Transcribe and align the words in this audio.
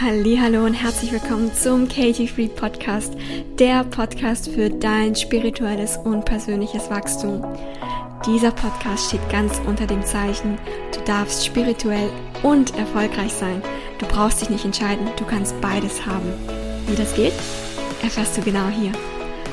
Hallo 0.00 0.64
und 0.64 0.72
herzlich 0.72 1.12
willkommen 1.12 1.52
zum 1.54 1.86
Katie 1.86 2.26
Free 2.26 2.48
Podcast, 2.48 3.12
der 3.58 3.84
Podcast 3.84 4.48
für 4.48 4.70
dein 4.70 5.14
spirituelles 5.14 5.98
und 5.98 6.24
persönliches 6.24 6.88
Wachstum. 6.88 7.44
Dieser 8.26 8.52
Podcast 8.52 9.08
steht 9.08 9.28
ganz 9.30 9.60
unter 9.66 9.86
dem 9.86 10.02
Zeichen, 10.02 10.58
du 10.94 11.00
darfst 11.04 11.44
spirituell 11.44 12.10
und 12.42 12.74
erfolgreich 12.76 13.32
sein. 13.34 13.62
Du 13.98 14.06
brauchst 14.06 14.40
dich 14.40 14.48
nicht 14.48 14.64
entscheiden, 14.64 15.06
du 15.18 15.26
kannst 15.26 15.60
beides 15.60 16.04
haben. 16.06 16.32
Wie 16.86 16.96
das 16.96 17.14
geht, 17.14 17.34
erfährst 18.02 18.38
du 18.38 18.40
genau 18.40 18.68
hier. 18.68 18.92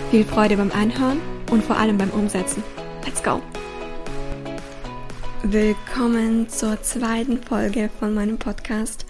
Viel 0.10 0.24
Freude 0.24 0.56
beim 0.56 0.72
Anhören 0.72 1.20
und 1.52 1.66
vor 1.66 1.78
allem 1.78 1.98
beim 1.98 2.12
Umsetzen. 2.12 2.64
Let's 3.06 3.22
go! 3.22 3.42
Willkommen 5.44 6.48
zur 6.48 6.82
zweiten 6.82 7.44
Folge 7.44 7.90
von 8.00 8.14
meinem 8.14 8.38
Podcast 8.38 9.06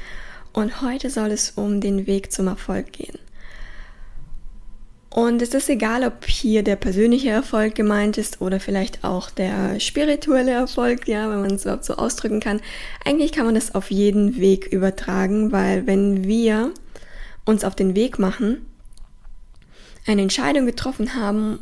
und 0.53 0.81
heute 0.81 1.09
soll 1.09 1.31
es 1.31 1.51
um 1.51 1.81
den 1.81 2.07
Weg 2.07 2.31
zum 2.31 2.47
Erfolg 2.47 2.91
gehen. 2.93 3.19
Und 5.09 5.41
es 5.41 5.53
ist 5.55 5.69
egal, 5.69 6.03
ob 6.03 6.25
hier 6.25 6.61
der 6.63 6.75
persönliche 6.75 7.29
Erfolg 7.29 7.73
gemeint 7.73 8.17
ist 8.17 8.41
oder 8.41 8.59
vielleicht 8.59 9.03
auch 9.03 9.31
der 9.31 9.79
spirituelle 9.79 10.51
Erfolg, 10.51 11.07
ja, 11.07 11.29
wenn 11.31 11.41
man 11.41 11.55
es 11.55 11.63
überhaupt 11.63 11.85
so 11.85 11.95
ausdrücken 11.95 12.39
kann. 12.39 12.61
Eigentlich 13.03 13.31
kann 13.31 13.45
man 13.45 13.55
das 13.55 13.73
auf 13.73 13.89
jeden 13.89 14.37
Weg 14.37 14.67
übertragen, 14.67 15.51
weil 15.51 15.87
wenn 15.87 16.25
wir 16.25 16.71
uns 17.43 17.63
auf 17.63 17.75
den 17.75 17.95
Weg 17.95 18.19
machen, 18.19 18.65
eine 20.05 20.21
Entscheidung 20.21 20.67
getroffen 20.67 21.15
haben, 21.15 21.59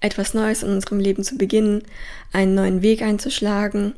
etwas 0.00 0.34
Neues 0.34 0.62
in 0.62 0.70
unserem 0.70 0.98
Leben 0.98 1.22
zu 1.22 1.36
beginnen, 1.36 1.82
einen 2.32 2.54
neuen 2.54 2.82
Weg 2.82 3.02
einzuschlagen, 3.02 3.94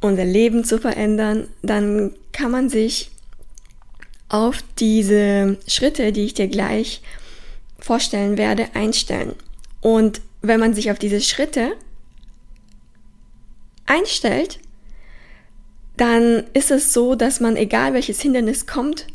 unser 0.00 0.24
Leben 0.24 0.64
zu 0.64 0.78
verändern, 0.78 1.48
dann 1.62 2.12
kann 2.32 2.50
man 2.50 2.68
sich 2.68 3.10
auf 4.32 4.64
diese 4.78 5.58
Schritte, 5.68 6.10
die 6.10 6.24
ich 6.24 6.34
dir 6.34 6.48
gleich 6.48 7.02
vorstellen 7.78 8.38
werde, 8.38 8.74
einstellen. 8.74 9.34
Und 9.82 10.22
wenn 10.40 10.58
man 10.58 10.72
sich 10.72 10.90
auf 10.90 10.98
diese 10.98 11.20
Schritte 11.20 11.72
einstellt, 13.84 14.58
dann 15.98 16.44
ist 16.54 16.70
es 16.70 16.94
so, 16.94 17.14
dass 17.14 17.40
man, 17.40 17.56
egal 17.56 17.92
welches 17.92 18.22
Hindernis 18.22 18.66
kommt, 18.66 19.06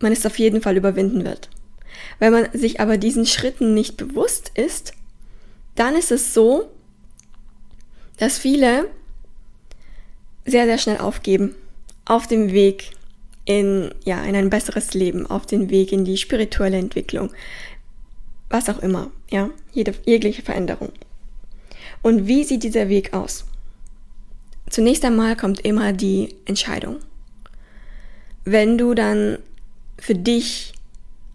man 0.00 0.10
es 0.10 0.26
auf 0.26 0.36
jeden 0.38 0.62
Fall 0.62 0.76
überwinden 0.76 1.24
wird. 1.24 1.48
Wenn 2.18 2.32
man 2.32 2.48
sich 2.52 2.80
aber 2.80 2.98
diesen 2.98 3.24
Schritten 3.24 3.72
nicht 3.72 3.96
bewusst 3.96 4.50
ist, 4.54 4.94
dann 5.76 5.94
ist 5.94 6.10
es 6.10 6.34
so, 6.34 6.68
dass 8.16 8.36
viele 8.36 8.90
sehr, 10.44 10.64
sehr 10.64 10.78
schnell 10.78 10.98
aufgeben 10.98 11.54
auf 12.04 12.26
dem 12.26 12.50
Weg 12.50 12.97
in, 13.48 13.94
ja, 14.04 14.22
in 14.24 14.36
ein 14.36 14.50
besseres 14.50 14.92
Leben, 14.92 15.26
auf 15.26 15.46
den 15.46 15.70
Weg 15.70 15.90
in 15.90 16.04
die 16.04 16.18
spirituelle 16.18 16.76
Entwicklung. 16.76 17.30
Was 18.50 18.68
auch 18.68 18.80
immer, 18.80 19.10
ja, 19.30 19.48
jede, 19.72 19.94
jegliche 20.04 20.42
Veränderung. 20.42 20.92
Und 22.02 22.26
wie 22.26 22.44
sieht 22.44 22.62
dieser 22.62 22.90
Weg 22.90 23.14
aus? 23.14 23.46
Zunächst 24.68 25.02
einmal 25.02 25.34
kommt 25.34 25.60
immer 25.60 25.94
die 25.94 26.34
Entscheidung. 26.44 26.96
Wenn 28.44 28.76
du 28.76 28.92
dann 28.92 29.38
für 29.98 30.14
dich 30.14 30.74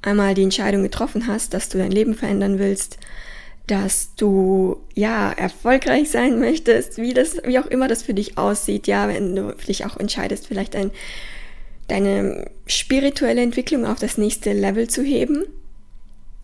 einmal 0.04 0.36
die 0.36 0.44
Entscheidung 0.44 0.84
getroffen 0.84 1.26
hast, 1.26 1.56
dass 1.56 1.68
du 1.70 1.80
dein 1.80 1.92
Leben 1.92 2.14
verändern 2.14 2.60
willst, 2.60 3.00
dass 3.66 4.14
du 4.16 4.78
ja 4.94 5.32
erfolgreich 5.32 6.12
sein 6.12 6.40
möchtest, 6.40 6.98
wie 6.98 7.16
das, 7.16 7.38
wie 7.44 7.58
auch 7.58 7.66
immer 7.66 7.88
das 7.88 8.04
für 8.04 8.14
dich 8.14 8.38
aussieht, 8.38 8.86
ja, 8.86 9.08
wenn 9.08 9.36
du 9.36 9.56
dich 9.68 9.84
auch 9.86 9.98
entscheidest, 9.98 10.46
vielleicht 10.46 10.76
ein 10.76 10.92
deine 11.94 12.50
spirituelle 12.66 13.44
Entwicklung 13.44 13.86
auf 13.86 14.00
das 14.00 14.18
nächste 14.18 14.52
Level 14.52 14.90
zu 14.90 15.04
heben, 15.04 15.44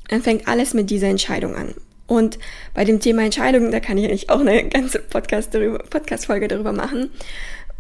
dann 0.08 0.22
fängt 0.22 0.48
alles 0.48 0.76
mit 0.76 0.92
dieser 0.92 1.08
Entscheidung 1.08 1.56
an. 1.56 1.74
Und 2.06 2.38
bei 2.76 2.86
dem 2.86 3.00
Thema 3.00 3.24
Entscheidung, 3.24 3.72
da 3.72 3.80
kann 3.80 3.98
ich 3.98 4.06
eigentlich 4.06 4.30
auch 4.30 4.42
eine 4.42 4.70
ganze 4.70 5.00
Podcast 5.00 5.56
darüber, 5.56 5.80
Podcast-Folge 5.80 6.48
darüber 6.48 6.72
machen. 6.72 7.10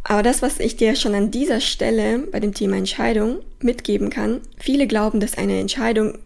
Aber 0.03 0.23
das, 0.23 0.41
was 0.41 0.59
ich 0.59 0.77
dir 0.77 0.95
schon 0.95 1.13
an 1.13 1.29
dieser 1.29 1.61
Stelle 1.61 2.19
bei 2.31 2.39
dem 2.39 2.55
Thema 2.55 2.75
Entscheidung 2.75 3.39
mitgeben 3.59 4.09
kann, 4.09 4.41
viele 4.57 4.87
glauben, 4.87 5.19
dass 5.19 5.37
eine 5.37 5.59
Entscheidung 5.59 6.17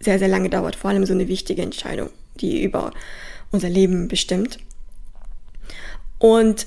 sehr, 0.00 0.18
sehr 0.18 0.28
lange 0.28 0.48
dauert, 0.48 0.76
vor 0.76 0.90
allem 0.90 1.04
so 1.04 1.12
eine 1.12 1.28
wichtige 1.28 1.60
Entscheidung, 1.60 2.08
die 2.40 2.62
über 2.62 2.90
unser 3.50 3.68
Leben 3.68 4.08
bestimmt. 4.08 4.58
Und 6.18 6.66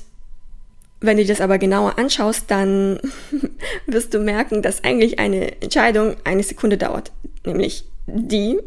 wenn 1.02 1.18
du 1.18 1.26
das 1.26 1.42
aber 1.42 1.58
genauer 1.58 1.98
anschaust, 1.98 2.46
dann 2.52 3.00
wirst 3.86 4.14
du 4.14 4.20
merken, 4.20 4.62
dass 4.62 4.84
eigentlich 4.84 5.20
eine 5.20 5.62
Entscheidung 5.62 6.16
eine 6.24 6.44
Sekunde 6.44 6.78
dauert. 6.78 7.12
Nämlich 7.46 7.86
die 8.06 8.60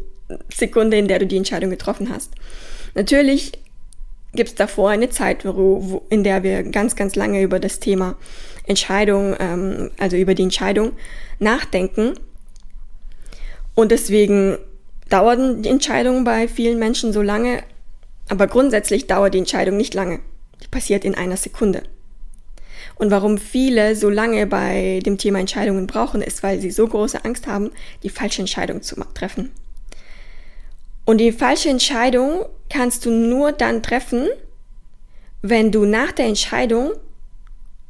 Sekunde, 0.53 0.97
in 0.97 1.07
der 1.07 1.19
du 1.19 1.27
die 1.27 1.37
Entscheidung 1.37 1.69
getroffen 1.69 2.09
hast. 2.09 2.31
Natürlich 2.95 3.51
gibt 4.33 4.49
es 4.49 4.55
davor 4.55 4.89
eine 4.89 5.09
Zeit, 5.09 5.45
wo, 5.45 6.03
in 6.09 6.23
der 6.23 6.43
wir 6.43 6.63
ganz, 6.63 6.95
ganz 6.95 7.15
lange 7.15 7.41
über 7.41 7.59
das 7.59 7.79
Thema 7.79 8.15
Entscheidung, 8.65 9.35
ähm, 9.39 9.91
also 9.99 10.17
über 10.17 10.33
die 10.33 10.43
Entscheidung 10.43 10.93
nachdenken. 11.39 12.13
Und 13.75 13.91
deswegen 13.91 14.57
dauern 15.09 15.61
die 15.61 15.69
Entscheidungen 15.69 16.23
bei 16.23 16.47
vielen 16.47 16.79
Menschen 16.79 17.13
so 17.13 17.21
lange, 17.21 17.63
aber 18.29 18.47
grundsätzlich 18.47 19.05
dauert 19.07 19.33
die 19.33 19.39
Entscheidung 19.39 19.77
nicht 19.77 19.93
lange. 19.93 20.19
Die 20.63 20.67
passiert 20.67 21.05
in 21.05 21.15
einer 21.15 21.37
Sekunde. 21.37 21.83
Und 22.95 23.11
warum 23.11 23.37
viele 23.37 23.95
so 23.95 24.09
lange 24.09 24.45
bei 24.47 24.99
dem 25.05 25.17
Thema 25.17 25.39
Entscheidungen 25.39 25.87
brauchen, 25.87 26.21
ist, 26.21 26.43
weil 26.43 26.59
sie 26.59 26.71
so 26.71 26.87
große 26.87 27.25
Angst 27.25 27.47
haben, 27.47 27.71
die 28.03 28.09
falsche 28.09 28.41
Entscheidung 28.41 28.81
zu 28.81 28.95
treffen. 29.13 29.51
Und 31.05 31.17
die 31.17 31.31
falsche 31.31 31.69
Entscheidung 31.69 32.45
kannst 32.69 33.05
du 33.05 33.11
nur 33.11 33.51
dann 33.51 33.83
treffen, 33.83 34.27
wenn 35.41 35.71
du 35.71 35.85
nach 35.85 36.11
der 36.11 36.27
Entscheidung 36.27 36.91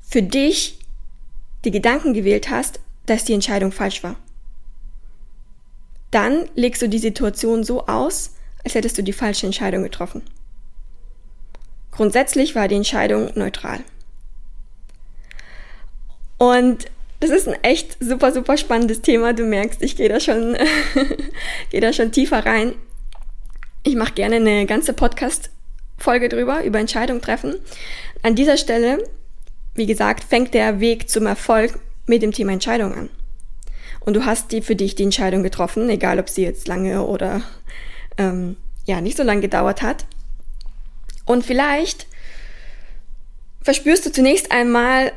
für 0.01 0.23
dich 0.23 0.79
die 1.63 1.71
Gedanken 1.71 2.13
gewählt 2.13 2.49
hast, 2.49 2.79
dass 3.05 3.25
die 3.25 3.33
Entscheidung 3.33 3.71
falsch 3.71 4.03
war. 4.03 4.15
Dann 6.11 6.49
legst 6.55 6.81
du 6.81 6.89
die 6.89 6.99
Situation 6.99 7.63
so 7.63 7.87
aus, 7.87 8.35
als 8.63 8.75
hättest 8.75 8.97
du 8.97 9.03
die 9.03 9.13
falsche 9.13 9.45
Entscheidung 9.45 9.83
getroffen. 9.83 10.21
Grundsätzlich 11.91 12.55
war 12.55 12.67
die 12.67 12.75
Entscheidung 12.75 13.31
neutral. 13.35 13.79
Und 16.43 16.87
das 17.21 17.29
ist 17.29 17.47
ein 17.47 17.63
echt 17.63 17.95
super, 18.01 18.33
super 18.33 18.57
spannendes 18.57 19.01
Thema. 19.01 19.31
Du 19.31 19.45
merkst, 19.45 19.81
ich 19.81 19.95
gehe 19.95 20.09
da 20.09 20.19
schon, 20.19 20.57
da 21.71 21.93
schon 21.93 22.11
tiefer 22.11 22.45
rein. 22.45 22.73
Ich 23.83 23.95
mache 23.95 24.11
gerne 24.11 24.35
eine 24.35 24.65
ganze 24.65 24.91
Podcast-Folge 24.91 26.27
drüber, 26.27 26.65
über 26.65 26.79
Entscheidungen 26.79 27.21
treffen. 27.21 27.55
An 28.23 28.35
dieser 28.35 28.57
Stelle, 28.57 29.09
wie 29.73 29.85
gesagt, 29.85 30.25
fängt 30.25 30.53
der 30.53 30.81
Weg 30.81 31.09
zum 31.09 31.27
Erfolg 31.27 31.79
mit 32.07 32.21
dem 32.21 32.33
Thema 32.33 32.51
Entscheidung 32.51 32.93
an. 32.93 33.09
Und 34.01 34.15
du 34.15 34.25
hast 34.25 34.51
die 34.51 34.61
für 34.61 34.75
dich 34.75 34.95
die 34.95 35.03
Entscheidung 35.03 35.43
getroffen, 35.43 35.89
egal 35.89 36.19
ob 36.19 36.27
sie 36.27 36.43
jetzt 36.43 36.67
lange 36.67 37.05
oder 37.05 37.41
ähm, 38.17 38.57
ja 38.85 38.99
nicht 38.99 39.15
so 39.15 39.23
lange 39.23 39.39
gedauert 39.39 39.81
hat. 39.81 40.05
Und 41.25 41.45
vielleicht 41.45 42.05
verspürst 43.61 44.05
du 44.05 44.11
zunächst 44.11 44.51
einmal 44.51 45.13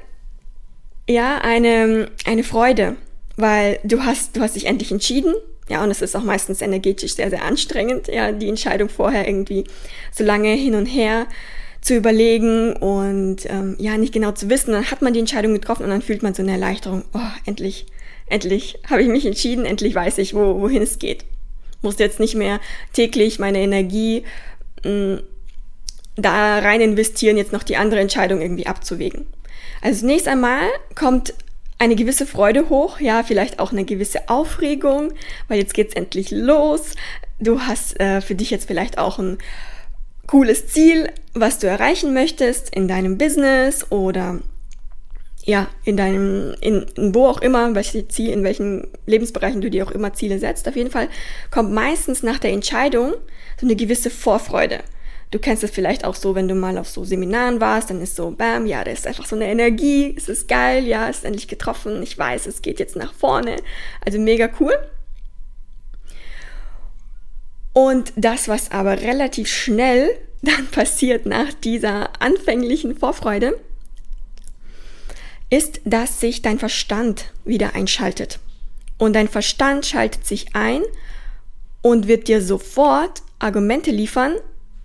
ja, 1.08 1.38
eine, 1.38 2.10
eine 2.24 2.44
Freude, 2.44 2.96
weil 3.36 3.78
du 3.84 4.04
hast, 4.04 4.36
du 4.36 4.40
hast 4.40 4.56
dich 4.56 4.66
endlich 4.66 4.92
entschieden. 4.92 5.34
Ja, 5.68 5.82
und 5.82 5.90
es 5.90 6.00
ist 6.00 6.14
auch 6.14 6.22
meistens 6.22 6.62
energetisch 6.62 7.14
sehr, 7.14 7.28
sehr 7.28 7.44
anstrengend, 7.44 8.06
ja, 8.06 8.30
die 8.30 8.48
Entscheidung 8.48 8.88
vorher 8.88 9.26
irgendwie 9.26 9.64
so 10.12 10.22
lange 10.22 10.52
hin 10.52 10.76
und 10.76 10.86
her 10.86 11.26
zu 11.80 11.94
überlegen 11.94 12.72
und 12.74 13.46
ähm, 13.46 13.76
ja, 13.78 13.96
nicht 13.98 14.12
genau 14.12 14.32
zu 14.32 14.48
wissen. 14.48 14.72
Dann 14.72 14.90
hat 14.90 15.02
man 15.02 15.12
die 15.12 15.18
Entscheidung 15.18 15.54
getroffen 15.54 15.84
und 15.84 15.90
dann 15.90 16.02
fühlt 16.02 16.22
man 16.22 16.34
so 16.34 16.42
eine 16.42 16.52
Erleichterung. 16.52 17.04
Oh, 17.14 17.20
endlich, 17.46 17.86
endlich 18.28 18.78
habe 18.88 19.02
ich 19.02 19.08
mich 19.08 19.26
entschieden, 19.26 19.66
endlich 19.66 19.94
weiß 19.94 20.18
ich, 20.18 20.34
wo, 20.34 20.60
wohin 20.60 20.82
es 20.82 20.98
geht. 20.98 21.24
Muss 21.82 21.98
jetzt 21.98 22.20
nicht 22.20 22.34
mehr 22.36 22.60
täglich 22.92 23.38
meine 23.38 23.60
Energie 23.60 24.22
mh, 24.84 24.90
mm, 24.90 25.22
da 26.16 26.58
rein 26.60 26.80
investieren, 26.80 27.36
jetzt 27.36 27.52
noch 27.52 27.62
die 27.62 27.76
andere 27.76 28.00
Entscheidung 28.00 28.40
irgendwie 28.40 28.66
abzuwägen. 28.66 29.26
Also 29.82 30.00
zunächst 30.00 30.28
einmal 30.28 30.62
kommt 30.94 31.34
eine 31.78 31.96
gewisse 31.96 32.26
Freude 32.26 32.68
hoch, 32.68 33.00
ja, 33.00 33.22
vielleicht 33.22 33.58
auch 33.58 33.72
eine 33.72 33.84
gewisse 33.84 34.28
Aufregung, 34.28 35.12
weil 35.48 35.58
jetzt 35.58 35.74
geht's 35.74 35.94
endlich 35.94 36.30
los. 36.30 36.94
Du 37.38 37.60
hast 37.60 38.00
äh, 38.00 38.20
für 38.20 38.34
dich 38.34 38.50
jetzt 38.50 38.66
vielleicht 38.66 38.98
auch 38.98 39.18
ein 39.18 39.38
cooles 40.26 40.68
Ziel, 40.68 41.10
was 41.34 41.58
du 41.58 41.66
erreichen 41.66 42.14
möchtest 42.14 42.74
in 42.74 42.88
deinem 42.88 43.18
Business 43.18 43.90
oder 43.90 44.40
ja, 45.44 45.68
in 45.84 45.96
deinem, 45.96 46.54
in, 46.60 46.86
in 46.96 47.14
wo 47.14 47.26
auch 47.26 47.40
immer, 47.40 47.74
welche 47.76 48.08
Ziel, 48.08 48.30
in 48.30 48.42
welchen 48.42 48.88
Lebensbereichen 49.06 49.60
du 49.60 49.70
dir 49.70 49.86
auch 49.86 49.92
immer 49.92 50.12
Ziele 50.12 50.40
setzt. 50.40 50.66
Auf 50.66 50.74
jeden 50.74 50.90
Fall 50.90 51.08
kommt 51.52 51.72
meistens 51.72 52.24
nach 52.24 52.38
der 52.38 52.52
Entscheidung 52.52 53.14
so 53.60 53.66
eine 53.66 53.76
gewisse 53.76 54.10
Vorfreude. 54.10 54.80
Du 55.30 55.38
kennst 55.40 55.64
es 55.64 55.70
vielleicht 55.70 56.04
auch 56.04 56.14
so, 56.14 56.34
wenn 56.34 56.46
du 56.46 56.54
mal 56.54 56.78
auf 56.78 56.88
so 56.88 57.04
Seminaren 57.04 57.60
warst, 57.60 57.90
dann 57.90 58.00
ist 58.00 58.14
so, 58.14 58.30
bam, 58.30 58.66
ja, 58.66 58.84
da 58.84 58.92
ist 58.92 59.06
einfach 59.06 59.26
so 59.26 59.34
eine 59.34 59.48
Energie, 59.48 60.14
es 60.16 60.28
ist 60.28 60.46
geil, 60.46 60.86
ja, 60.86 61.08
es 61.08 61.18
ist 61.18 61.24
endlich 61.24 61.48
getroffen, 61.48 62.02
ich 62.02 62.16
weiß, 62.16 62.46
es 62.46 62.62
geht 62.62 62.78
jetzt 62.78 62.96
nach 62.96 63.12
vorne. 63.12 63.56
Also 64.04 64.18
mega 64.18 64.48
cool. 64.60 64.76
Und 67.72 68.12
das, 68.16 68.48
was 68.48 68.70
aber 68.70 69.02
relativ 69.02 69.48
schnell 69.48 70.08
dann 70.42 70.66
passiert 70.68 71.26
nach 71.26 71.52
dieser 71.52 72.22
anfänglichen 72.22 72.96
Vorfreude, 72.96 73.58
ist, 75.50 75.80
dass 75.84 76.20
sich 76.20 76.42
dein 76.42 76.58
Verstand 76.58 77.32
wieder 77.44 77.74
einschaltet. 77.74 78.38
Und 78.98 79.12
dein 79.14 79.28
Verstand 79.28 79.86
schaltet 79.86 80.26
sich 80.26 80.54
ein 80.54 80.82
und 81.82 82.08
wird 82.08 82.28
dir 82.28 82.40
sofort 82.40 83.22
Argumente 83.38 83.90
liefern, 83.90 84.36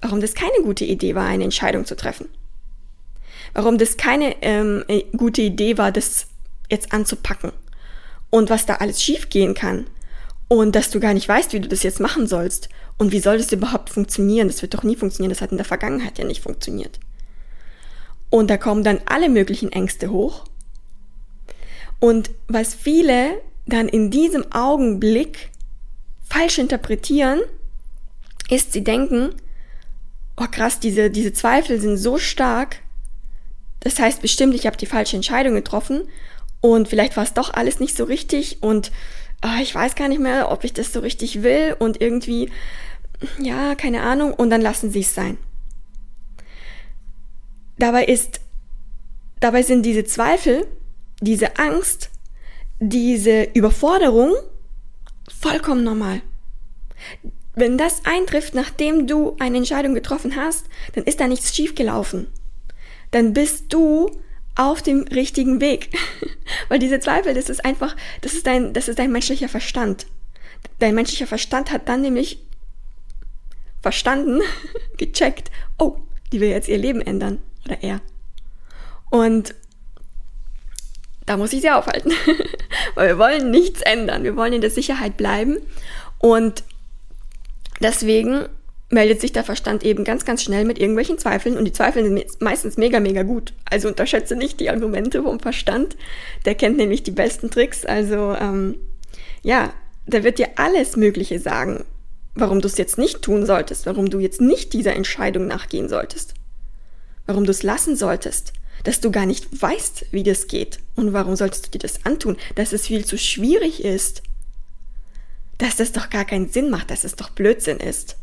warum 0.02 0.20
das 0.20 0.34
keine 0.34 0.64
gute 0.64 0.86
Idee 0.86 1.16
war, 1.16 1.26
eine 1.26 1.44
Entscheidung 1.44 1.86
zu 1.86 1.96
treffen. 1.96 2.28
Warum 3.54 3.78
das 3.78 3.98
keine 3.98 4.36
ähm, 4.42 4.84
äh, 4.88 5.04
gute 5.16 5.42
Idee 5.42 5.78
war, 5.78 5.92
das 5.92 6.28
jetzt 6.70 6.94
anzupacken. 6.94 7.52
Und 8.30 8.50
was 8.50 8.66
da 8.66 8.76
alles 8.76 9.02
schiefgehen 9.02 9.54
kann. 9.54 9.88
Und 10.48 10.76
dass 10.76 10.90
du 10.90 11.00
gar 11.00 11.14
nicht 11.14 11.28
weißt, 11.28 11.54
wie 11.54 11.60
du 11.60 11.68
das 11.68 11.84
jetzt 11.84 12.00
machen 12.00 12.28
sollst. 12.28 12.70
Und 12.98 13.12
wie 13.12 13.20
soll 13.20 13.38
das 13.38 13.52
überhaupt 13.52 13.90
funktionieren? 13.90 14.48
Das 14.48 14.62
wird 14.62 14.74
doch 14.74 14.84
nie 14.84 14.96
funktionieren. 14.96 15.32
Das 15.32 15.42
hat 15.42 15.52
in 15.52 15.58
der 15.58 15.66
Vergangenheit 15.66 16.18
ja 16.18 16.26
nicht 16.26 16.42
funktioniert. 16.42 17.00
Und 18.30 18.50
da 18.50 18.58
kommen 18.58 18.84
dann 18.84 19.02
alle 19.06 19.30
möglichen 19.30 19.72
Ängste 19.72 20.12
hoch. 20.12 20.46
Und 22.00 22.32
was 22.48 22.74
viele 22.74 23.42
dann 23.66 23.88
in 23.88 24.10
diesem 24.10 24.52
Augenblick 24.52 25.52
falsch 26.28 26.58
interpretieren, 26.58 27.42
ist, 28.50 28.74
sie 28.74 28.84
denken, 28.84 29.36
oh 30.42 30.48
krass, 30.50 30.80
diese, 30.80 31.10
diese 31.10 31.34
Zweifel 31.34 31.80
sind 31.80 31.98
so 31.98 32.18
stark. 32.18 32.78
Das 33.82 34.00
heißt 34.00 34.22
bestimmt, 34.22 34.56
ich 34.56 34.66
habe 34.66 34.78
die 34.78 34.86
falsche 34.86 35.16
Entscheidung 35.16 35.54
getroffen 35.54 36.04
und 36.62 36.88
vielleicht 36.88 37.18
war 37.18 37.24
es 37.24 37.34
doch 37.34 37.54
alles 37.54 37.80
nicht 37.80 37.96
so 37.96 38.04
richtig 38.04 38.62
und 38.62 38.92
oh, 39.44 39.62
ich 39.62 39.74
weiß 39.74 39.96
gar 39.96 40.08
nicht 40.08 40.22
mehr, 40.22 40.52
ob 40.52 40.64
ich 40.64 40.74
das 40.74 40.94
so 40.94 41.00
richtig 41.00 41.44
will 41.44 41.76
und 41.80 42.02
irgendwie, 42.02 42.52
ja, 43.40 43.76
keine 43.76 44.02
Ahnung, 44.02 44.34
und 44.34 44.50
dann 44.50 44.62
lassen 44.62 44.92
sie 44.92 45.02
es 45.02 45.16
sein. 45.16 45.38
Dabei 47.78 48.06
ist, 48.06 48.42
dabei 49.40 49.64
sind 49.64 49.84
diese 49.84 50.04
Zweifel, 50.04 50.68
diese 51.22 51.58
Angst, 51.58 52.12
diese 52.80 53.44
Überforderung 53.54 54.34
vollkommen 55.28 55.84
normal. 55.84 56.22
Wenn 57.62 57.78
das 57.78 58.06
eintrifft, 58.06 58.56
nachdem 58.56 59.06
du 59.06 59.36
eine 59.38 59.58
Entscheidung 59.58 59.94
getroffen 59.94 60.36
hast, 60.36 60.66
dann 60.96 61.04
ist 61.04 61.20
da 61.20 61.28
nichts 61.28 61.56
schiefgelaufen. 61.56 62.26
Dann 63.12 63.34
bist 63.34 63.72
du 63.72 64.10
auf 64.56 64.82
dem 64.82 65.04
richtigen 65.04 65.62
Weg. 65.62 65.96
Weil 66.70 66.80
diese 66.80 67.00
Zweifel, 67.00 67.36
das 67.36 67.50
ist 67.50 67.64
einfach, 67.64 67.96
das 68.22 68.34
ist 68.34 68.48
dein, 68.48 68.74
das 68.74 68.88
ist 68.88 68.98
dein 68.98 69.12
menschlicher 69.12 69.48
Verstand. 69.48 70.08
Dein 70.80 70.96
menschlicher 70.96 71.28
Verstand 71.28 71.72
hat 71.72 71.88
dann 71.88 72.02
nämlich 72.02 72.40
verstanden, 73.84 74.42
gecheckt, 74.98 75.52
oh, 75.78 75.98
die 76.32 76.42
will 76.42 76.50
jetzt 76.50 76.68
ihr 76.68 76.80
Leben 76.80 77.02
ändern. 77.02 77.44
Oder 77.68 77.84
er. 77.84 78.02
Und 79.12 79.54
da 81.28 81.38
muss 81.38 81.54
ich 81.54 81.62
sie 81.62 81.70
aufhalten. 81.70 82.12
Weil 82.96 83.10
wir 83.10 83.18
wollen 83.20 83.52
nichts 83.52 83.84
ändern. 83.84 84.24
Wir 84.24 84.36
wollen 84.36 84.54
in 84.54 84.62
der 84.62 84.72
Sicherheit 84.72 85.16
bleiben. 85.16 85.60
Und 86.18 86.64
Deswegen 87.82 88.46
meldet 88.90 89.22
sich 89.22 89.32
der 89.32 89.44
Verstand 89.44 89.84
eben 89.84 90.04
ganz, 90.04 90.26
ganz 90.26 90.44
schnell 90.44 90.66
mit 90.66 90.78
irgendwelchen 90.78 91.18
Zweifeln 91.18 91.58
und 91.58 91.66
die 91.66 91.72
Zweifel 91.72 92.04
sind 92.04 92.42
meistens 92.42 92.78
mega, 92.78 93.00
mega 93.00 93.24
gut. 93.24 93.54
Also 93.70 93.88
unterschätze 93.88 94.36
nicht 94.36 94.60
die 94.60 94.70
Argumente 94.70 95.24
vom 95.24 95.40
Verstand. 95.40 95.96
Der 96.46 96.56
kennt 96.56 96.78
nämlich 96.78 97.04
die 97.04 97.12
besten 97.12 97.50
Tricks. 97.50 97.86
Also 97.86 98.36
ähm, 98.40 98.76
ja, 99.42 99.74
der 100.06 100.24
wird 100.24 100.40
dir 100.40 100.50
alles 100.58 100.98
Mögliche 100.98 101.40
sagen, 101.40 101.86
warum 102.36 102.62
du 102.62 102.68
es 102.68 102.78
jetzt 102.78 102.98
nicht 102.98 103.22
tun 103.22 103.46
solltest, 103.46 103.86
warum 103.86 104.10
du 104.10 104.20
jetzt 104.20 104.42
nicht 104.42 104.74
dieser 104.74 104.94
Entscheidung 104.94 105.48
nachgehen 105.48 105.90
solltest, 105.90 106.34
warum 107.26 107.46
du 107.46 107.52
es 107.52 107.64
lassen 107.64 107.96
solltest, 107.96 108.54
dass 108.84 109.00
du 109.00 109.12
gar 109.12 109.26
nicht 109.26 109.62
weißt, 109.62 110.08
wie 110.12 110.24
das 110.24 110.48
geht 110.48 110.80
und 110.96 111.14
warum 111.14 111.36
solltest 111.36 111.68
du 111.68 111.72
dir 111.72 111.80
das 111.80 112.06
antun, 112.06 112.38
dass 112.56 112.74
es 112.74 112.88
viel 112.88 113.06
zu 113.06 113.18
schwierig 113.18 113.84
ist 113.84 114.24
dass 115.62 115.76
das 115.76 115.92
doch 115.92 116.10
gar 116.10 116.26
keinen 116.26 116.50
Sinn 116.50 116.72
macht, 116.72 116.90
dass 116.90 117.04
es 117.04 117.16
doch 117.16 117.30
Blödsinn 117.30 117.78
ist. 117.78 118.18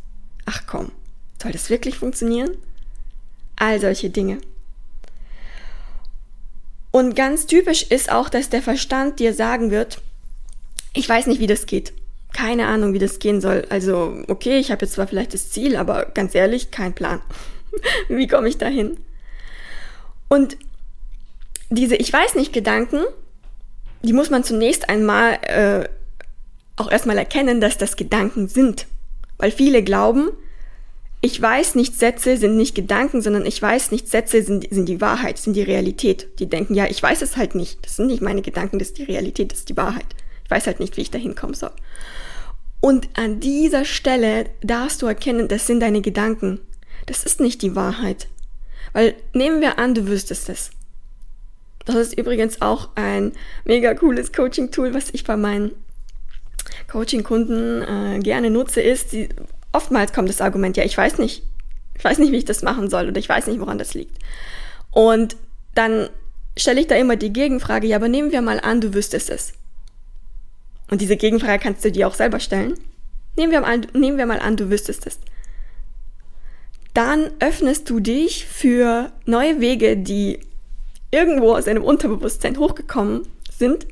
Ach 0.44 0.62
komm, 0.66 0.90
soll 1.40 1.52
das 1.52 1.70
wirklich 1.70 1.96
funktionieren? 1.96 2.56
All 3.54 3.80
solche 3.80 4.10
Dinge. 4.10 4.38
Und 6.90 7.14
ganz 7.14 7.46
typisch 7.46 7.84
ist 7.84 8.10
auch, 8.10 8.28
dass 8.28 8.50
der 8.50 8.60
Verstand 8.60 9.20
dir 9.20 9.34
sagen 9.34 9.70
wird, 9.70 10.00
ich 10.94 11.08
weiß 11.08 11.28
nicht, 11.28 11.40
wie 11.40 11.46
das 11.46 11.66
geht. 11.66 11.92
Keine 12.32 12.66
Ahnung, 12.66 12.92
wie 12.92 12.98
das 12.98 13.20
gehen 13.20 13.40
soll. 13.40 13.64
Also, 13.68 14.20
okay, 14.26 14.58
ich 14.58 14.72
habe 14.72 14.84
jetzt 14.84 14.94
zwar 14.94 15.06
vielleicht 15.06 15.32
das 15.32 15.50
Ziel, 15.50 15.76
aber 15.76 16.06
ganz 16.06 16.34
ehrlich, 16.34 16.72
kein 16.72 16.92
Plan. 16.92 17.22
wie 18.08 18.26
komme 18.26 18.48
ich 18.48 18.58
dahin? 18.58 18.96
Und 20.28 20.56
diese 21.70 21.94
Ich 21.94 22.12
weiß 22.12 22.34
nicht 22.34 22.52
Gedanken, 22.52 23.04
die 24.02 24.12
muss 24.12 24.28
man 24.28 24.42
zunächst 24.42 24.88
einmal 24.88 25.34
äh, 25.42 25.88
auch 26.80 26.90
erstmal 26.90 27.18
erkennen, 27.18 27.60
dass 27.60 27.78
das 27.78 27.96
Gedanken 27.96 28.48
sind. 28.48 28.86
Weil 29.38 29.50
viele 29.50 29.82
glauben, 29.82 30.30
ich 31.20 31.40
weiß 31.40 31.74
nicht, 31.74 31.98
Sätze 31.98 32.36
sind 32.36 32.56
nicht 32.56 32.74
Gedanken, 32.74 33.22
sondern 33.22 33.44
ich 33.44 33.60
weiß 33.60 33.90
nicht, 33.90 34.08
Sätze 34.08 34.42
sind, 34.42 34.68
sind 34.70 34.88
die 34.88 35.00
Wahrheit, 35.00 35.38
sind 35.38 35.54
die 35.54 35.62
Realität. 35.62 36.28
Die 36.38 36.46
denken, 36.46 36.74
ja, 36.74 36.86
ich 36.86 37.02
weiß 37.02 37.22
es 37.22 37.36
halt 37.36 37.54
nicht. 37.54 37.84
Das 37.84 37.96
sind 37.96 38.06
nicht 38.06 38.22
meine 38.22 38.42
Gedanken, 38.42 38.78
das 38.78 38.88
ist 38.88 38.98
die 38.98 39.04
Realität, 39.04 39.50
das 39.50 39.60
ist 39.60 39.68
die 39.68 39.76
Wahrheit. 39.76 40.06
Ich 40.44 40.50
weiß 40.50 40.66
halt 40.66 40.80
nicht, 40.80 40.96
wie 40.96 41.02
ich 41.02 41.10
da 41.10 41.18
hinkommen 41.18 41.54
soll. 41.54 41.72
Und 42.80 43.08
an 43.14 43.40
dieser 43.40 43.84
Stelle 43.84 44.46
darfst 44.60 45.02
du 45.02 45.06
erkennen, 45.06 45.48
das 45.48 45.66
sind 45.66 45.80
deine 45.80 46.00
Gedanken. 46.00 46.60
Das 47.06 47.24
ist 47.24 47.40
nicht 47.40 47.62
die 47.62 47.74
Wahrheit. 47.74 48.28
Weil 48.92 49.14
nehmen 49.32 49.60
wir 49.60 49.78
an, 49.78 49.94
du 49.94 50.06
wüsstest 50.06 50.48
es. 50.48 50.70
Das 51.84 51.96
ist 51.96 52.18
übrigens 52.18 52.62
auch 52.62 52.90
ein 52.94 53.32
mega 53.64 53.94
cooles 53.94 54.32
Coaching-Tool, 54.32 54.94
was 54.94 55.10
ich 55.10 55.24
bei 55.24 55.36
meinen 55.36 55.72
Coaching-Kunden 56.88 57.82
äh, 57.82 58.18
gerne 58.20 58.50
nutze, 58.50 58.80
ist, 58.80 59.12
die, 59.12 59.28
oftmals 59.72 60.12
kommt 60.12 60.28
das 60.28 60.40
Argument, 60.40 60.76
ja, 60.76 60.84
ich 60.84 60.96
weiß 60.96 61.18
nicht, 61.18 61.42
ich 61.96 62.04
weiß 62.04 62.18
nicht, 62.18 62.32
wie 62.32 62.36
ich 62.38 62.44
das 62.44 62.62
machen 62.62 62.90
soll 62.90 63.08
oder 63.08 63.18
ich 63.18 63.28
weiß 63.28 63.46
nicht, 63.46 63.60
woran 63.60 63.78
das 63.78 63.94
liegt. 63.94 64.16
Und 64.90 65.36
dann 65.74 66.08
stelle 66.56 66.80
ich 66.80 66.86
da 66.86 66.96
immer 66.96 67.16
die 67.16 67.32
Gegenfrage, 67.32 67.86
ja, 67.86 67.96
aber 67.96 68.08
nehmen 68.08 68.32
wir 68.32 68.42
mal 68.42 68.60
an, 68.60 68.80
du 68.80 68.94
wüsstest 68.94 69.30
es. 69.30 69.52
Und 70.90 71.00
diese 71.00 71.16
Gegenfrage 71.16 71.62
kannst 71.62 71.84
du 71.84 71.92
dir 71.92 72.08
auch 72.08 72.14
selber 72.14 72.40
stellen. 72.40 72.74
Nehmen 73.36 73.52
wir 73.52 73.60
mal, 73.60 73.80
nehmen 73.92 74.18
wir 74.18 74.26
mal 74.26 74.40
an, 74.40 74.56
du 74.56 74.70
wüsstest 74.70 75.06
es. 75.06 75.18
Dann 76.94 77.30
öffnest 77.40 77.88
du 77.90 78.00
dich 78.00 78.46
für 78.46 79.12
neue 79.26 79.60
Wege, 79.60 79.96
die 79.96 80.40
irgendwo 81.10 81.54
aus 81.54 81.66
deinem 81.66 81.84
Unterbewusstsein 81.84 82.58
hochgekommen 82.58 83.22
sind 83.50 83.86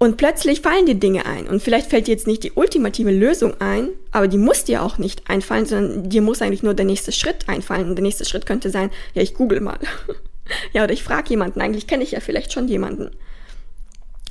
und 0.00 0.16
plötzlich 0.16 0.62
fallen 0.62 0.86
dir 0.86 0.94
Dinge 0.94 1.26
ein. 1.26 1.46
Und 1.46 1.62
vielleicht 1.62 1.90
fällt 1.90 2.06
dir 2.06 2.12
jetzt 2.12 2.26
nicht 2.26 2.42
die 2.42 2.52
ultimative 2.52 3.10
Lösung 3.10 3.60
ein, 3.60 3.90
aber 4.12 4.28
die 4.28 4.38
muss 4.38 4.64
dir 4.64 4.82
auch 4.82 4.96
nicht 4.96 5.28
einfallen, 5.28 5.66
sondern 5.66 6.08
dir 6.08 6.22
muss 6.22 6.40
eigentlich 6.40 6.62
nur 6.62 6.72
der 6.72 6.86
nächste 6.86 7.12
Schritt 7.12 7.50
einfallen. 7.50 7.90
Und 7.90 7.96
der 7.96 8.02
nächste 8.02 8.24
Schritt 8.24 8.46
könnte 8.46 8.70
sein, 8.70 8.90
ja, 9.12 9.20
ich 9.20 9.34
google 9.34 9.60
mal. 9.60 9.78
ja, 10.72 10.84
oder 10.84 10.94
ich 10.94 11.02
frage 11.02 11.28
jemanden. 11.28 11.60
Eigentlich 11.60 11.86
kenne 11.86 12.02
ich 12.02 12.12
ja 12.12 12.20
vielleicht 12.20 12.50
schon 12.50 12.66
jemanden. 12.66 13.10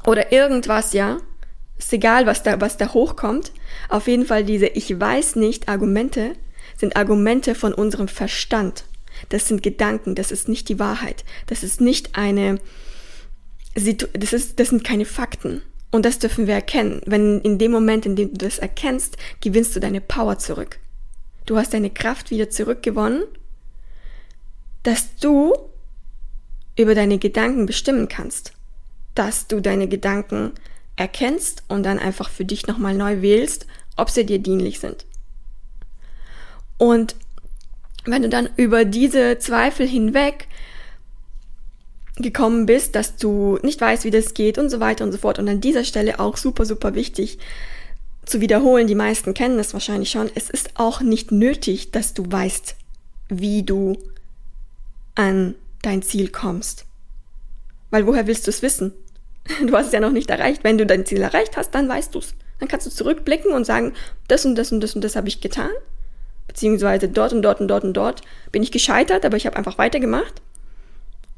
Oder 0.07 0.31
irgendwas, 0.31 0.93
ja. 0.93 1.19
Ist 1.77 1.93
egal, 1.93 2.25
was 2.25 2.41
da, 2.41 2.59
was 2.59 2.77
da 2.77 2.91
hochkommt. 2.91 3.51
Auf 3.89 4.07
jeden 4.07 4.25
Fall 4.25 4.43
diese 4.43 4.65
Ich 4.65 4.99
weiß 4.99 5.35
nicht 5.35 5.69
Argumente 5.69 6.31
sind 6.77 6.95
Argumente 6.95 7.53
von 7.53 7.75
unserem 7.75 8.07
Verstand. 8.07 8.85
Das 9.29 9.47
sind 9.47 9.61
Gedanken, 9.61 10.15
das 10.15 10.31
ist 10.31 10.47
nicht 10.47 10.67
die 10.69 10.79
Wahrheit. 10.79 11.25
Das 11.45 11.61
ist 11.61 11.79
nicht 11.79 12.17
eine, 12.17 12.57
das, 14.13 14.33
ist, 14.33 14.59
das 14.59 14.69
sind 14.69 14.83
keine 14.83 15.05
Fakten. 15.05 15.61
Und 15.91 16.05
das 16.05 16.19
dürfen 16.19 16.47
wir 16.47 16.53
erkennen. 16.53 17.01
Wenn 17.05 17.41
in 17.41 17.57
dem 17.57 17.71
Moment, 17.71 18.05
in 18.05 18.15
dem 18.15 18.31
du 18.31 18.45
das 18.45 18.59
erkennst, 18.59 19.17
gewinnst 19.41 19.75
du 19.75 19.79
deine 19.79 20.01
Power 20.01 20.37
zurück. 20.37 20.79
Du 21.45 21.57
hast 21.57 21.73
deine 21.73 21.89
Kraft 21.89 22.29
wieder 22.29 22.49
zurückgewonnen, 22.49 23.23
dass 24.83 25.15
du 25.15 25.53
über 26.77 26.93
deine 26.93 27.17
Gedanken 27.17 27.65
bestimmen 27.65 28.07
kannst. 28.07 28.53
Dass 29.15 29.47
du 29.47 29.59
deine 29.59 29.87
Gedanken 29.87 30.51
erkennst 30.95 31.63
und 31.67 31.83
dann 31.83 31.97
einfach 31.97 32.29
für 32.29 32.45
dich 32.45 32.67
nochmal 32.67 32.93
neu 32.93 33.21
wählst, 33.21 33.65
ob 33.97 34.09
sie 34.09 34.25
dir 34.25 34.39
dienlich 34.39 34.79
sind. 34.79 35.05
Und 36.77 37.15
wenn 38.05 38.21
du 38.21 38.29
dann 38.29 38.49
über 38.55 38.85
diese 38.85 39.39
Zweifel 39.39 39.87
hinweg 39.87 40.47
gekommen 42.21 42.65
bist, 42.65 42.95
dass 42.95 43.15
du 43.15 43.59
nicht 43.63 43.79
weißt, 43.79 44.03
wie 44.03 44.11
das 44.11 44.33
geht 44.33 44.57
und 44.57 44.69
so 44.69 44.79
weiter 44.79 45.03
und 45.03 45.11
so 45.11 45.17
fort. 45.17 45.39
Und 45.39 45.47
an 45.47 45.61
dieser 45.61 45.83
Stelle 45.83 46.19
auch 46.19 46.37
super, 46.37 46.65
super 46.65 46.95
wichtig 46.95 47.39
zu 48.25 48.41
wiederholen, 48.41 48.87
die 48.87 48.95
meisten 48.95 49.33
kennen 49.33 49.57
das 49.57 49.73
wahrscheinlich 49.73 50.11
schon, 50.11 50.29
es 50.35 50.49
ist 50.49 50.71
auch 50.75 51.01
nicht 51.01 51.31
nötig, 51.31 51.91
dass 51.91 52.13
du 52.13 52.23
weißt, 52.29 52.75
wie 53.29 53.63
du 53.63 53.97
an 55.15 55.55
dein 55.81 56.01
Ziel 56.01 56.29
kommst. 56.29 56.85
Weil 57.89 58.05
woher 58.05 58.27
willst 58.27 58.47
du 58.47 58.51
es 58.51 58.61
wissen? 58.61 58.93
Du 59.65 59.75
hast 59.75 59.87
es 59.87 59.93
ja 59.93 59.99
noch 59.99 60.11
nicht 60.11 60.29
erreicht. 60.29 60.63
Wenn 60.63 60.77
du 60.77 60.85
dein 60.85 61.07
Ziel 61.07 61.21
erreicht 61.21 61.57
hast, 61.57 61.71
dann 61.71 61.89
weißt 61.89 62.13
du 62.13 62.19
es. 62.19 62.35
Dann 62.59 62.67
kannst 62.67 62.85
du 62.85 62.91
zurückblicken 62.91 63.51
und 63.51 63.65
sagen, 63.65 63.93
das 64.27 64.45
und 64.45 64.53
das 64.55 64.71
und 64.71 64.81
das 64.81 64.93
und 64.93 65.03
das 65.03 65.15
habe 65.15 65.27
ich 65.27 65.41
getan. 65.41 65.71
Beziehungsweise 66.47 67.09
dort 67.09 67.33
und 67.33 67.41
dort 67.41 67.61
und 67.61 67.67
dort 67.67 67.83
und 67.83 67.93
dort 67.93 68.21
bin 68.51 68.61
ich 68.61 68.71
gescheitert, 68.71 69.25
aber 69.25 69.37
ich 69.37 69.47
habe 69.47 69.57
einfach 69.57 69.79
weitergemacht. 69.79 70.41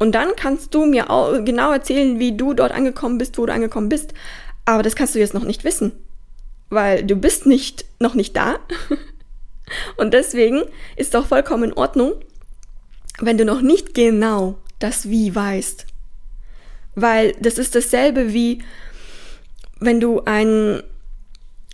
Und 0.01 0.13
dann 0.13 0.35
kannst 0.35 0.73
du 0.73 0.87
mir 0.87 1.11
auch 1.11 1.45
genau 1.45 1.71
erzählen, 1.71 2.17
wie 2.17 2.35
du 2.35 2.55
dort 2.55 2.71
angekommen 2.71 3.19
bist, 3.19 3.37
wo 3.37 3.45
du 3.45 3.53
angekommen 3.53 3.87
bist. 3.87 4.15
Aber 4.65 4.81
das 4.81 4.95
kannst 4.95 5.13
du 5.13 5.19
jetzt 5.19 5.35
noch 5.35 5.43
nicht 5.43 5.63
wissen, 5.63 5.91
weil 6.71 7.03
du 7.03 7.15
bist 7.15 7.45
nicht 7.45 7.85
noch 7.99 8.15
nicht 8.15 8.35
da. 8.35 8.57
Und 9.97 10.15
deswegen 10.15 10.63
ist 10.95 11.13
doch 11.13 11.27
vollkommen 11.27 11.65
in 11.65 11.73
Ordnung, 11.73 12.13
wenn 13.19 13.37
du 13.37 13.45
noch 13.45 13.61
nicht 13.61 13.93
genau 13.93 14.57
das 14.79 15.07
Wie 15.07 15.35
weißt. 15.35 15.85
Weil 16.95 17.33
das 17.33 17.59
ist 17.59 17.75
dasselbe 17.75 18.33
wie, 18.33 18.63
wenn 19.79 19.99
du 19.99 20.21
einen 20.21 20.81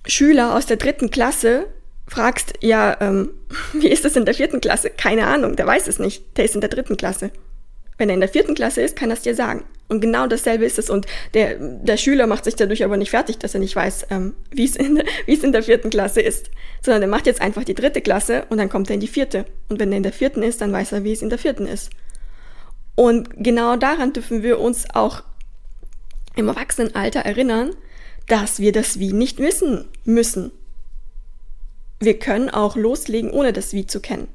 Schüler 0.06 0.54
aus 0.54 0.66
der 0.66 0.76
dritten 0.76 1.12
Klasse 1.12 1.68
fragst, 2.10 2.56
ja, 2.60 2.98
ähm, 3.00 3.30
wie 3.72 3.88
ist 3.88 4.04
das 4.04 4.18
in 4.18 4.26
der 4.26 4.34
vierten 4.34 4.60
Klasse? 4.60 4.90
Keine 4.90 5.28
Ahnung, 5.28 5.56
der 5.56 5.66
weiß 5.66 5.88
es 5.88 5.98
nicht. 5.98 6.36
Der 6.36 6.44
ist 6.44 6.56
in 6.56 6.62
der 6.62 6.70
dritten 6.70 6.98
Klasse. 6.98 7.32
Wenn 7.98 8.10
er 8.10 8.16
in 8.16 8.22
der 8.22 8.30
vierten 8.30 8.56
Klasse 8.56 8.82
ist, 8.82 8.96
kann 8.96 9.10
er 9.10 9.16
es 9.16 9.24
dir 9.24 9.36
sagen. 9.36 9.66
Und 9.88 10.02
genau 10.02 10.28
dasselbe 10.28 10.66
ist 10.66 10.78
es. 10.78 10.90
Und 10.90 11.06
der, 11.34 11.56
der 11.56 11.98
Schüler 11.98 12.28
macht 12.28 12.44
sich 12.44 12.56
dadurch 12.56 12.84
aber 12.84 12.98
nicht 12.98 13.10
fertig, 13.10 13.40
dass 13.40 13.54
er 13.54 13.60
nicht 13.60 13.76
weiß, 13.76 14.08
ähm, 14.10 14.34
wie 14.52 14.66
es 14.66 14.76
in, 14.76 15.52
der 15.52 15.64
vierten 15.64 15.90
Klasse 15.90 16.22
ist. 16.22 16.52
Sondern 16.84 17.02
er 17.02 17.08
macht 17.08 17.26
jetzt 17.26 17.42
einfach 17.42 17.64
die 17.64 17.74
dritte 17.74 18.02
Klasse 18.02 18.46
und 18.50 18.58
dann 18.58 18.70
kommt 18.70 18.90
er 18.90 18.96
in 18.96 19.00
die 19.00 19.08
vierte. 19.08 19.46
Und 19.70 19.80
wenn 19.80 19.92
er 19.92 19.98
in 19.98 20.04
der 20.04 20.14
vierten 20.14 20.44
ist, 20.44 20.62
dann 20.62 20.72
weiß 20.72 20.92
er, 20.92 21.04
wie 21.04 21.14
es 21.14 21.22
in 21.22 21.30
der 21.30 21.40
vierten 21.40 21.66
ist. 21.66 21.90
Und 22.96 23.30
genau 23.38 23.76
daran 23.76 24.14
dürfen 24.14 24.44
wir 24.44 24.60
uns 24.60 24.86
auch 24.94 25.24
im 26.36 26.48
Erwachsenenalter 26.48 27.22
erinnern, 27.22 27.76
dass 28.28 28.60
wir 28.60 28.72
das 28.72 29.00
Wie 29.00 29.14
nicht 29.14 29.40
wissen 29.40 29.86
müssen. 30.04 30.52
Wir 32.00 32.20
können 32.20 32.50
auch 32.50 32.76
loslegen, 32.76 33.32
ohne 33.32 33.54
das 33.54 33.74
Wie 33.74 33.88
zu 33.88 34.02
kennen. 34.02 34.28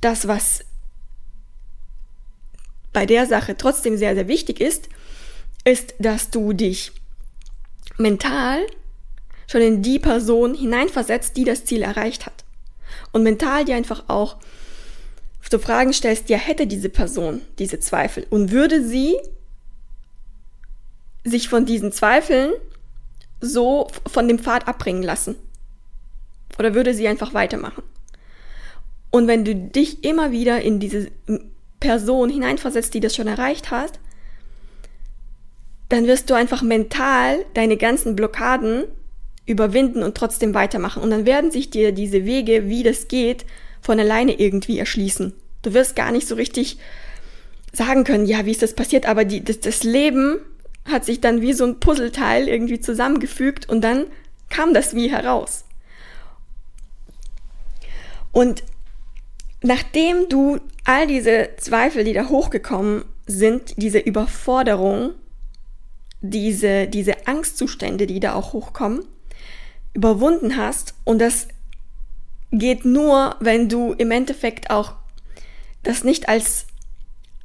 Das, 0.00 0.26
was 0.26 0.64
bei 2.96 3.04
der 3.04 3.26
Sache 3.26 3.58
trotzdem 3.58 3.98
sehr, 3.98 4.14
sehr 4.14 4.26
wichtig 4.26 4.58
ist, 4.58 4.88
ist, 5.64 5.92
dass 5.98 6.30
du 6.30 6.54
dich 6.54 6.92
mental 7.98 8.66
schon 9.46 9.60
in 9.60 9.82
die 9.82 9.98
Person 9.98 10.54
hineinversetzt, 10.54 11.36
die 11.36 11.44
das 11.44 11.66
Ziel 11.66 11.82
erreicht 11.82 12.24
hat. 12.24 12.46
Und 13.12 13.22
mental 13.22 13.66
dir 13.66 13.76
einfach 13.76 14.04
auch 14.08 14.38
so 15.50 15.58
Fragen 15.58 15.92
stellst, 15.92 16.30
ja, 16.30 16.38
hätte 16.38 16.66
diese 16.66 16.88
Person 16.88 17.42
diese 17.58 17.80
Zweifel 17.80 18.26
und 18.30 18.50
würde 18.50 18.82
sie 18.82 19.16
sich 21.22 21.50
von 21.50 21.66
diesen 21.66 21.92
Zweifeln 21.92 22.54
so 23.42 23.88
von 24.10 24.26
dem 24.26 24.38
Pfad 24.38 24.66
abbringen 24.68 25.02
lassen? 25.02 25.36
Oder 26.58 26.74
würde 26.74 26.94
sie 26.94 27.08
einfach 27.08 27.34
weitermachen? 27.34 27.82
Und 29.10 29.26
wenn 29.26 29.44
du 29.44 29.54
dich 29.54 30.02
immer 30.02 30.32
wieder 30.32 30.62
in 30.62 30.80
diese 30.80 31.10
Person 31.86 32.30
hineinversetzt, 32.30 32.94
die 32.94 33.00
das 33.00 33.14
schon 33.14 33.28
erreicht 33.28 33.70
hat, 33.70 34.00
dann 35.88 36.08
wirst 36.08 36.28
du 36.28 36.34
einfach 36.34 36.62
mental 36.62 37.44
deine 37.54 37.76
ganzen 37.76 38.16
Blockaden 38.16 38.84
überwinden 39.46 40.02
und 40.02 40.16
trotzdem 40.16 40.52
weitermachen. 40.52 41.00
Und 41.00 41.10
dann 41.10 41.26
werden 41.26 41.52
sich 41.52 41.70
dir 41.70 41.92
diese 41.92 42.24
Wege, 42.24 42.68
wie 42.68 42.82
das 42.82 43.06
geht, 43.06 43.46
von 43.80 44.00
alleine 44.00 44.40
irgendwie 44.40 44.80
erschließen. 44.80 45.32
Du 45.62 45.74
wirst 45.74 45.94
gar 45.94 46.10
nicht 46.10 46.26
so 46.26 46.34
richtig 46.34 46.76
sagen 47.72 48.02
können, 48.02 48.26
ja, 48.26 48.44
wie 48.46 48.50
ist 48.50 48.62
das 48.62 48.74
passiert, 48.74 49.06
aber 49.06 49.24
die, 49.24 49.44
das, 49.44 49.60
das 49.60 49.84
Leben 49.84 50.40
hat 50.86 51.04
sich 51.04 51.20
dann 51.20 51.40
wie 51.40 51.52
so 51.52 51.64
ein 51.64 51.78
Puzzleteil 51.78 52.48
irgendwie 52.48 52.80
zusammengefügt 52.80 53.68
und 53.68 53.80
dann 53.82 54.06
kam 54.48 54.74
das 54.74 54.96
wie 54.96 55.08
heraus. 55.08 55.64
Und 58.32 58.64
nachdem 59.66 60.28
du 60.28 60.60
all 60.84 61.06
diese 61.06 61.50
Zweifel, 61.58 62.04
die 62.04 62.12
da 62.12 62.28
hochgekommen 62.28 63.04
sind, 63.26 63.74
diese 63.76 63.98
Überforderung, 63.98 65.14
diese, 66.20 66.86
diese 66.86 67.26
Angstzustände, 67.26 68.06
die 68.06 68.20
da 68.20 68.34
auch 68.34 68.52
hochkommen, 68.52 69.04
überwunden 69.92 70.56
hast 70.56 70.94
und 71.04 71.20
das 71.20 71.48
geht 72.52 72.84
nur, 72.84 73.34
wenn 73.40 73.68
du 73.68 73.92
im 73.92 74.12
Endeffekt 74.12 74.70
auch 74.70 74.94
das 75.82 76.04
nicht 76.04 76.28
als 76.28 76.66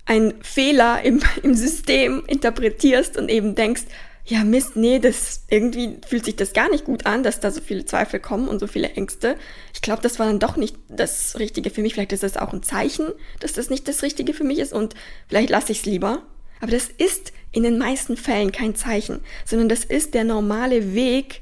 ein 0.05 0.33
Fehler 0.41 1.01
im, 1.03 1.21
im 1.43 1.55
System 1.55 2.23
interpretierst 2.27 3.17
und 3.17 3.29
eben 3.29 3.55
denkst, 3.55 3.83
ja 4.25 4.43
Mist, 4.43 4.75
nee, 4.75 4.99
das 4.99 5.43
irgendwie 5.49 5.97
fühlt 6.07 6.25
sich 6.25 6.35
das 6.35 6.53
gar 6.53 6.69
nicht 6.69 6.85
gut 6.85 7.05
an, 7.05 7.23
dass 7.23 7.39
da 7.39 7.51
so 7.51 7.61
viele 7.61 7.85
Zweifel 7.85 8.19
kommen 8.19 8.47
und 8.47 8.59
so 8.59 8.67
viele 8.67 8.89
Ängste. 8.91 9.35
Ich 9.73 9.81
glaube, 9.81 10.01
das 10.01 10.19
war 10.19 10.27
dann 10.27 10.39
doch 10.39 10.57
nicht 10.57 10.75
das 10.89 11.37
Richtige 11.39 11.69
für 11.69 11.81
mich. 11.81 11.93
Vielleicht 11.93 12.13
ist 12.13 12.23
das 12.23 12.37
auch 12.37 12.53
ein 12.53 12.63
Zeichen, 12.63 13.07
dass 13.39 13.53
das 13.53 13.69
nicht 13.69 13.87
das 13.87 14.03
Richtige 14.03 14.33
für 14.33 14.43
mich 14.43 14.59
ist 14.59 14.73
und 14.73 14.95
vielleicht 15.27 15.49
lasse 15.49 15.71
ich 15.71 15.79
es 15.79 15.85
lieber. 15.85 16.23
Aber 16.59 16.71
das 16.71 16.87
ist 16.87 17.33
in 17.51 17.63
den 17.63 17.77
meisten 17.77 18.15
Fällen 18.15 18.51
kein 18.51 18.75
Zeichen, 18.75 19.21
sondern 19.45 19.69
das 19.69 19.83
ist 19.83 20.13
der 20.13 20.23
normale 20.23 20.93
Weg 20.93 21.41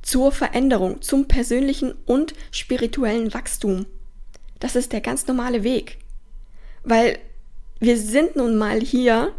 zur 0.00 0.32
Veränderung, 0.32 1.02
zum 1.02 1.26
persönlichen 1.26 1.94
und 2.06 2.34
spirituellen 2.50 3.34
Wachstum. 3.34 3.86
Das 4.60 4.76
ist 4.76 4.92
der 4.92 5.00
ganz 5.00 5.26
normale 5.26 5.64
Weg. 5.64 5.98
Weil 6.84 7.18
wir 7.80 7.98
sind 7.98 8.36
nun 8.36 8.56
mal 8.56 8.80
hier 8.80 9.34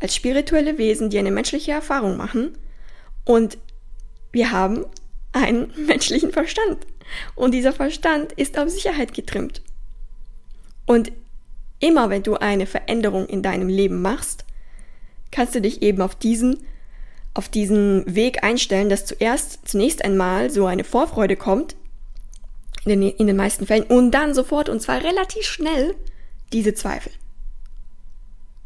als 0.00 0.14
spirituelle 0.14 0.78
Wesen, 0.78 1.10
die 1.10 1.18
eine 1.18 1.30
menschliche 1.30 1.72
Erfahrung 1.72 2.16
machen 2.16 2.56
und 3.24 3.58
wir 4.32 4.50
haben 4.50 4.84
einen 5.32 5.72
menschlichen 5.86 6.32
Verstand. 6.32 6.86
Und 7.34 7.52
dieser 7.52 7.72
Verstand 7.72 8.32
ist 8.32 8.58
auf 8.58 8.68
Sicherheit 8.68 9.14
getrimmt. 9.14 9.62
Und 10.86 11.12
immer 11.80 12.10
wenn 12.10 12.22
du 12.22 12.36
eine 12.36 12.66
Veränderung 12.66 13.26
in 13.26 13.42
deinem 13.42 13.68
Leben 13.68 14.00
machst, 14.00 14.44
kannst 15.30 15.54
du 15.54 15.60
dich 15.60 15.82
eben 15.82 16.02
auf 16.02 16.14
diesen, 16.14 16.58
auf 17.34 17.48
diesen 17.48 18.14
Weg 18.14 18.42
einstellen, 18.44 18.88
dass 18.88 19.06
zuerst, 19.06 19.68
zunächst 19.68 20.04
einmal 20.04 20.50
so 20.50 20.66
eine 20.66 20.84
Vorfreude 20.84 21.36
kommt, 21.36 21.76
in 22.84 23.00
den, 23.00 23.02
in 23.02 23.26
den 23.26 23.36
meisten 23.36 23.66
Fällen, 23.66 23.84
und 23.84 24.12
dann 24.12 24.34
sofort, 24.34 24.68
und 24.68 24.80
zwar 24.80 25.02
relativ 25.02 25.44
schnell, 25.44 25.94
diese 26.52 26.74
Zweifel. 26.74 27.12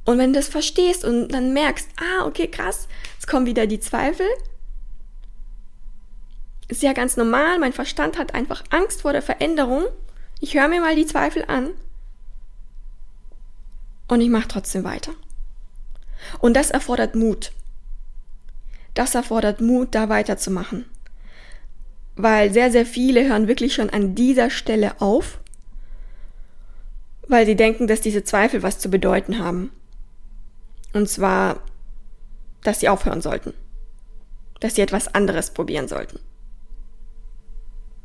Und 0.05 0.19
wenn 0.19 0.33
du 0.33 0.39
das 0.39 0.49
verstehst 0.49 1.05
und 1.05 1.29
dann 1.29 1.53
merkst, 1.53 1.89
ah, 1.97 2.27
okay, 2.27 2.47
krass, 2.47 2.89
es 3.19 3.27
kommen 3.27 3.47
wieder 3.47 3.67
die 3.67 3.81
Zweifel, 3.81 4.27
ist 6.69 6.83
ja 6.83 6.93
ganz 6.93 7.17
normal, 7.17 7.59
mein 7.59 7.73
Verstand 7.73 8.19
hat 8.19 8.35
einfach 8.35 8.65
Angst 8.71 9.03
vor 9.03 9.13
der 9.13 9.23
Veränderung. 9.23 9.85
Ich 10.41 10.55
höre 10.55 10.69
mir 10.69 10.81
mal 10.81 10.97
die 10.97 11.07
Zweifel 11.07 11.45
an 11.47 11.71
und 14.09 14.21
ich 14.21 14.29
mache 14.29 14.49
trotzdem 14.49 14.85
weiter. 14.85 15.13
Und 16.41 16.55
das 16.55 16.71
erfordert 16.71 17.15
Mut. 17.15 17.53
Das 18.95 19.15
erfordert 19.15 19.61
Mut, 19.61 19.95
da 19.95 20.09
weiterzumachen. 20.09 20.87
Weil 22.17 22.53
sehr, 22.53 22.71
sehr 22.71 22.87
viele 22.87 23.27
hören 23.29 23.49
wirklich 23.49 23.75
schon 23.75 23.91
an 23.91 24.15
dieser 24.15 24.51
Stelle 24.51 25.01
auf, 25.01 25.41
weil 27.27 27.45
sie 27.45 27.57
denken, 27.57 27.87
dass 27.87 28.01
diese 28.01 28.25
Zweifel 28.25 28.63
was 28.63 28.79
zu 28.79 28.89
bedeuten 28.89 29.39
haben. 29.39 29.71
Und 30.95 31.09
zwar, 31.09 31.61
dass 32.63 32.81
sie 32.81 32.89
aufhören 32.89 33.21
sollten. 33.21 33.53
Dass 34.61 34.77
sie 34.77 34.81
etwas 34.81 35.15
anderes 35.15 35.51
probieren 35.51 35.89
sollten. 35.89 36.19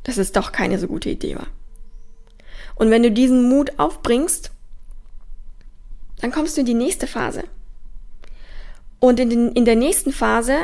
Dass 0.04 0.18
es 0.18 0.34
doch 0.34 0.52
keine 0.52 0.78
so 0.80 0.88
gute 0.88 1.10
Idee 1.10 1.36
war. 1.36 1.48
Und 2.76 2.90
wenn 2.90 3.04
du 3.04 3.12
diesen 3.12 3.48
Mut 3.48 3.78
aufbringst, 3.78 4.52
dann 6.18 6.32
kommst 6.32 6.58
du 6.58 6.62
in 6.62 6.66
die 6.66 6.74
nächste 6.74 7.08
Phase. 7.08 7.44
Und 9.00 9.20
in, 9.20 9.30
den, 9.30 9.52
in 9.54 9.66
der 9.66 9.76
nächsten 9.76 10.12
Phase 10.12 10.56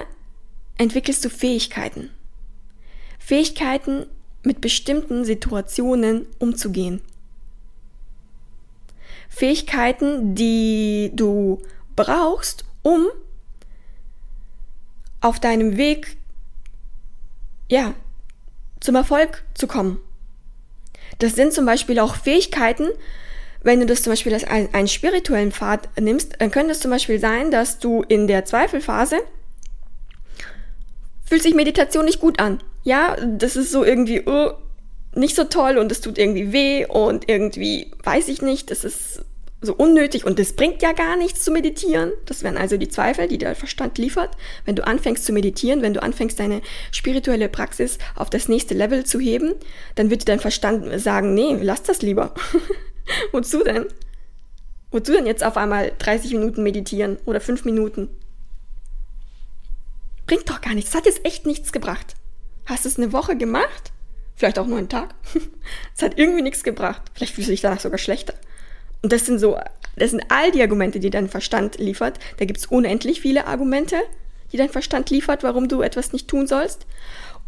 entwickelst 0.77 1.23
du 1.23 1.29
Fähigkeiten. 1.29 2.09
Fähigkeiten, 3.19 4.07
mit 4.43 4.61
bestimmten 4.61 5.25
Situationen 5.25 6.27
umzugehen. 6.37 7.01
Fähigkeiten, 9.29 10.35
die 10.35 11.11
du 11.13 11.61
brauchst, 11.95 12.65
um 12.81 13.07
auf 15.21 15.39
deinem 15.39 15.77
Weg, 15.77 16.17
ja, 17.69 17.93
zum 18.79 18.95
Erfolg 18.95 19.43
zu 19.53 19.67
kommen. 19.67 19.99
Das 21.19 21.33
sind 21.33 21.53
zum 21.53 21.65
Beispiel 21.65 21.99
auch 21.99 22.15
Fähigkeiten, 22.15 22.89
wenn 23.63 23.79
du 23.79 23.87
das 23.87 24.03
zum 24.03 24.11
Beispiel 24.11 24.33
als 24.33 24.43
einen, 24.43 24.87
spirituellen 24.87 25.51
Pfad 25.51 25.89
nimmst, 25.99 26.39
dann 26.39 26.51
könnte 26.51 26.73
es 26.73 26.79
zum 26.79 26.91
Beispiel 26.91 27.19
sein, 27.19 27.49
dass 27.49 27.79
du 27.79 28.03
in 28.07 28.27
der 28.27 28.45
Zweifelphase 28.45 29.17
fühlt 31.25 31.41
sich 31.41 31.55
Meditation 31.55 32.05
nicht 32.05 32.19
gut 32.19 32.39
an. 32.39 32.61
Ja, 32.83 33.17
das 33.19 33.55
ist 33.55 33.71
so 33.71 33.83
irgendwie, 33.83 34.21
oh, 34.27 34.51
nicht 35.15 35.35
so 35.35 35.45
toll 35.45 35.79
und 35.79 35.91
es 35.91 36.01
tut 36.01 36.19
irgendwie 36.19 36.51
weh 36.51 36.85
und 36.85 37.27
irgendwie 37.27 37.91
weiß 38.03 38.27
ich 38.27 38.43
nicht, 38.43 38.69
das 38.69 38.83
ist 38.83 39.23
so 39.65 39.73
unnötig 39.73 40.25
und 40.25 40.39
es 40.39 40.53
bringt 40.53 40.81
ja 40.81 40.91
gar 40.91 41.17
nichts 41.17 41.43
zu 41.43 41.51
meditieren. 41.51 42.11
Das 42.25 42.43
wären 42.43 42.57
also 42.57 42.77
die 42.77 42.89
Zweifel, 42.89 43.27
die 43.27 43.37
der 43.37 43.55
Verstand 43.55 43.97
liefert. 43.97 44.31
Wenn 44.65 44.75
du 44.75 44.85
anfängst 44.85 45.25
zu 45.25 45.33
meditieren, 45.33 45.81
wenn 45.81 45.93
du 45.93 46.01
anfängst 46.01 46.39
deine 46.39 46.61
spirituelle 46.91 47.49
Praxis 47.49 47.97
auf 48.15 48.29
das 48.29 48.47
nächste 48.47 48.73
Level 48.73 49.05
zu 49.05 49.19
heben, 49.19 49.53
dann 49.95 50.09
wird 50.09 50.27
dein 50.27 50.39
Verstand 50.39 50.99
sagen, 50.99 51.33
nee, 51.33 51.57
lass 51.61 51.83
das 51.83 52.01
lieber. 52.01 52.33
Wozu 53.31 53.63
denn? 53.63 53.85
Wozu 54.91 55.11
denn 55.11 55.25
jetzt 55.25 55.43
auf 55.43 55.57
einmal 55.57 55.91
30 55.99 56.31
Minuten 56.31 56.63
meditieren 56.63 57.17
oder 57.25 57.41
5 57.41 57.65
Minuten? 57.65 58.09
Bringt 60.27 60.49
doch 60.49 60.61
gar 60.61 60.73
nichts. 60.73 60.91
Das 60.91 60.99
hat 60.99 61.05
jetzt 61.05 61.25
echt 61.25 61.45
nichts 61.45 61.71
gebracht. 61.71 62.15
Hast 62.65 62.85
du 62.85 62.89
es 62.89 62.97
eine 62.97 63.13
Woche 63.13 63.37
gemacht? 63.37 63.91
Vielleicht 64.35 64.59
auch 64.59 64.67
nur 64.67 64.77
einen 64.77 64.89
Tag? 64.89 65.13
Es 65.95 66.01
hat 66.01 66.17
irgendwie 66.17 66.41
nichts 66.41 66.63
gebracht. 66.63 67.01
Vielleicht 67.13 67.33
fühlst 67.33 67.47
du 67.47 67.51
dich 67.51 67.61
danach 67.61 67.79
sogar 67.79 67.97
schlechter. 67.97 68.33
Und 69.05 69.11
das 69.11 69.27
sind 69.27 69.37
so, 69.37 69.55
das 69.97 70.09
sind 70.09 70.23
all 70.29 70.49
die 70.49 70.63
Argumente, 70.63 70.99
die 70.99 71.11
dein 71.11 71.29
Verstand 71.29 71.77
liefert. 71.77 72.17
Da 72.37 72.45
gibt 72.45 72.57
es 72.57 72.65
unendlich 72.65 73.21
viele 73.21 73.45
Argumente, 73.45 73.97
die 74.51 74.57
dein 74.57 74.71
Verstand 74.71 75.11
liefert, 75.11 75.43
warum 75.43 75.67
du 75.67 75.83
etwas 75.83 76.11
nicht 76.11 76.27
tun 76.27 76.47
sollst. 76.47 76.87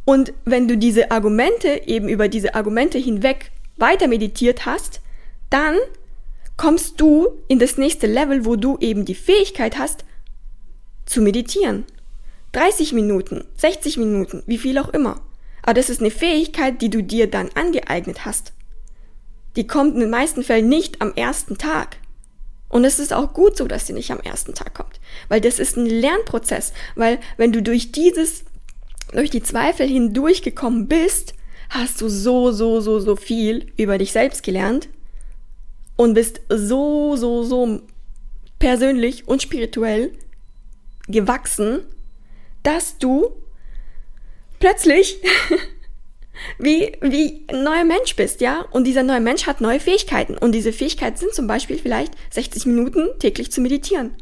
Und 0.06 0.34
wenn 0.46 0.68
du 0.68 0.78
diese 0.78 1.10
Argumente 1.10 1.82
eben 1.88 2.10
über 2.10 2.28
diese 2.28 2.54
Argumente 2.54 3.00
hinweg 3.00 3.50
weiter 3.76 4.08
meditiert 4.08 4.68
hast, 4.68 5.02
dann 5.50 5.78
kommst 6.58 7.02
du 7.02 7.28
in 7.48 7.58
das 7.58 7.80
nächste 7.80 8.06
Level, 8.06 8.46
wo 8.46 8.56
du 8.56 8.78
eben 8.78 9.04
die 9.04 9.16
Fähigkeit 9.16 9.80
hast, 9.80 10.06
zu 11.08 11.24
meditieren. 11.24 11.86
30 12.52 12.94
Minuten, 12.94 13.46
60 13.58 13.98
Minuten, 13.98 14.44
wie 14.46 14.60
viel 14.60 14.78
auch 14.78 14.90
immer. 14.90 15.22
Aber 15.64 15.74
das 15.74 15.90
ist 15.90 16.02
eine 16.02 16.12
Fähigkeit, 16.12 16.84
die 16.84 16.92
du 16.92 17.02
dir 17.02 17.28
dann 17.28 17.50
angeeignet 17.56 18.26
hast. 18.26 18.54
Die 19.58 19.68
kommt 19.68 19.96
in 19.96 20.00
den 20.00 20.10
meisten 20.10 20.44
Fällen 20.44 20.70
nicht 20.70 21.02
am 21.02 21.14
ersten 21.16 21.58
Tag. 21.58 21.98
Und 22.70 22.86
es 22.86 23.00
ist 23.00 23.12
auch 23.12 23.34
gut 23.34 23.58
so, 23.58 23.68
dass 23.68 23.88
sie 23.88 23.94
nicht 23.94 24.12
am 24.12 24.20
ersten 24.20 24.54
Tag 24.54 24.76
kommt. 24.76 25.00
Weil 25.30 25.42
das 25.42 25.58
ist 25.58 25.78
ein 25.78 25.88
Lernprozess. 25.88 26.74
Weil 26.96 27.20
wenn 27.38 27.52
du 27.52 27.64
durch 27.64 27.92
dieses, 27.92 28.44
durch 29.14 29.32
die 29.32 29.42
Zweifel 29.42 29.88
hindurchgekommen 29.88 30.88
bist, 30.88 31.34
hast 31.70 32.02
du 32.02 32.08
so, 32.08 32.52
so, 32.52 32.82
so, 32.82 33.00
so 33.00 33.16
viel 33.16 33.72
über 33.78 33.98
dich 33.98 34.12
selbst 34.12 34.44
gelernt 34.44 34.90
und 35.96 36.14
bist 36.14 36.42
so, 36.50 37.16
so, 37.16 37.44
so 37.44 37.82
persönlich 38.60 39.28
und 39.28 39.42
spirituell 39.42 40.12
gewachsen, 41.08 41.80
dass 42.64 43.00
du 43.00 43.32
plötzlich 44.60 45.18
wie, 46.60 46.92
wie 47.02 47.46
ein 47.48 47.64
neuer 47.64 47.84
Mensch 47.84 48.16
bist, 48.16 48.42
ja? 48.42 48.66
Und 48.72 48.86
dieser 48.86 49.04
neue 49.04 49.20
Mensch 49.22 49.48
hat 49.48 49.62
neue 49.62 49.80
Fähigkeiten. 49.80 50.38
Und 50.38 50.54
diese 50.54 50.74
Fähigkeiten 50.74 51.18
sind 51.18 51.34
zum 51.34 51.48
Beispiel 51.48 51.78
vielleicht 51.78 52.14
60 52.32 52.66
Minuten 52.66 53.08
täglich 53.20 53.52
zu 53.52 53.62
meditieren. 53.62 54.16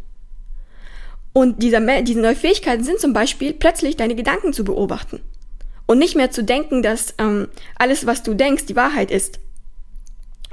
Und 1.34 1.62
dieser, 1.62 2.01
diese 2.01 2.22
neue 2.22 2.36
Fähigkeiten 2.36 2.84
sind 2.84 3.00
zum 3.00 3.13
Beispiel 3.13 3.53
plötzlich 3.53 3.98
deine 3.98 4.15
Gedanken 4.15 4.53
zu 4.53 4.63
beobachten. 4.63 5.19
Und 5.86 6.00
nicht 6.00 6.15
mehr 6.15 6.31
zu 6.31 6.43
denken, 6.43 6.81
dass 6.81 7.13
ähm, 7.17 7.50
alles, 7.77 8.05
was 8.05 8.24
du 8.24 8.34
denkst, 8.34 8.65
die 8.65 8.75
Wahrheit 8.75 9.12
ist. 9.12 9.39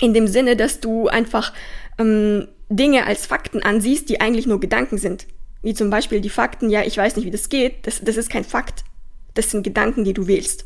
In 0.00 0.12
dem 0.12 0.26
Sinne, 0.26 0.56
dass 0.56 0.80
du 0.80 1.08
einfach 1.08 1.52
ähm, 1.98 2.48
Dinge 2.68 3.06
als 3.06 3.26
Fakten 3.26 3.62
ansiehst, 3.62 4.08
die 4.08 4.20
eigentlich 4.20 4.46
nur 4.46 4.60
Gedanken 4.60 4.98
sind. 4.98 5.26
Wie 5.62 5.74
zum 5.74 5.90
Beispiel 5.90 6.20
die 6.20 6.28
Fakten, 6.28 6.68
ja, 6.68 6.82
ich 6.82 6.96
weiß 6.96 7.16
nicht, 7.16 7.26
wie 7.26 7.30
das 7.30 7.48
geht, 7.48 7.86
das, 7.86 8.00
das 8.02 8.16
ist 8.16 8.28
kein 8.28 8.44
Fakt. 8.44 8.84
Das 9.34 9.50
sind 9.50 9.62
Gedanken, 9.62 10.04
die 10.04 10.14
du 10.14 10.26
wählst. 10.26 10.64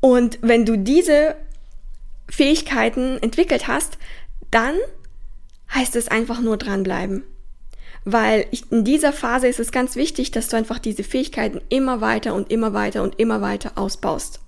Und 0.00 0.38
wenn 0.42 0.64
du 0.64 0.76
diese 0.76 1.36
Fähigkeiten 2.28 3.18
entwickelt 3.22 3.68
hast, 3.68 3.98
dann 4.50 4.76
heißt 5.74 5.96
es 5.96 6.08
einfach 6.08 6.40
nur 6.40 6.56
dranbleiben. 6.56 7.24
Weil 8.04 8.46
in 8.70 8.84
dieser 8.84 9.12
Phase 9.12 9.48
ist 9.48 9.58
es 9.58 9.72
ganz 9.72 9.96
wichtig, 9.96 10.30
dass 10.30 10.48
du 10.48 10.56
einfach 10.56 10.78
diese 10.78 11.02
Fähigkeiten 11.02 11.60
immer 11.68 12.00
weiter 12.00 12.34
und 12.34 12.52
immer 12.52 12.72
weiter 12.72 13.02
und 13.02 13.18
immer 13.18 13.40
weiter 13.40 13.72
ausbaust. 13.74 14.40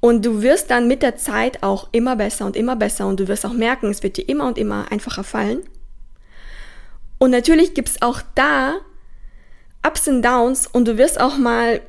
Und 0.00 0.24
du 0.24 0.42
wirst 0.42 0.70
dann 0.72 0.88
mit 0.88 1.02
der 1.02 1.16
Zeit 1.16 1.62
auch 1.62 1.88
immer 1.92 2.16
besser 2.16 2.44
und 2.44 2.56
immer 2.56 2.74
besser 2.74 3.06
und 3.06 3.20
du 3.20 3.28
wirst 3.28 3.46
auch 3.46 3.52
merken, 3.52 3.88
es 3.88 4.02
wird 4.02 4.16
dir 4.16 4.28
immer 4.28 4.48
und 4.48 4.58
immer 4.58 4.90
einfacher 4.90 5.22
fallen. 5.22 5.60
Und 7.18 7.30
natürlich 7.30 7.74
gibt's 7.74 8.02
auch 8.02 8.20
da 8.34 8.80
Ups 9.86 10.08
und 10.08 10.22
Downs 10.22 10.66
und 10.66 10.88
du 10.88 10.98
wirst 10.98 11.20
auch 11.20 11.38
mal 11.38 11.80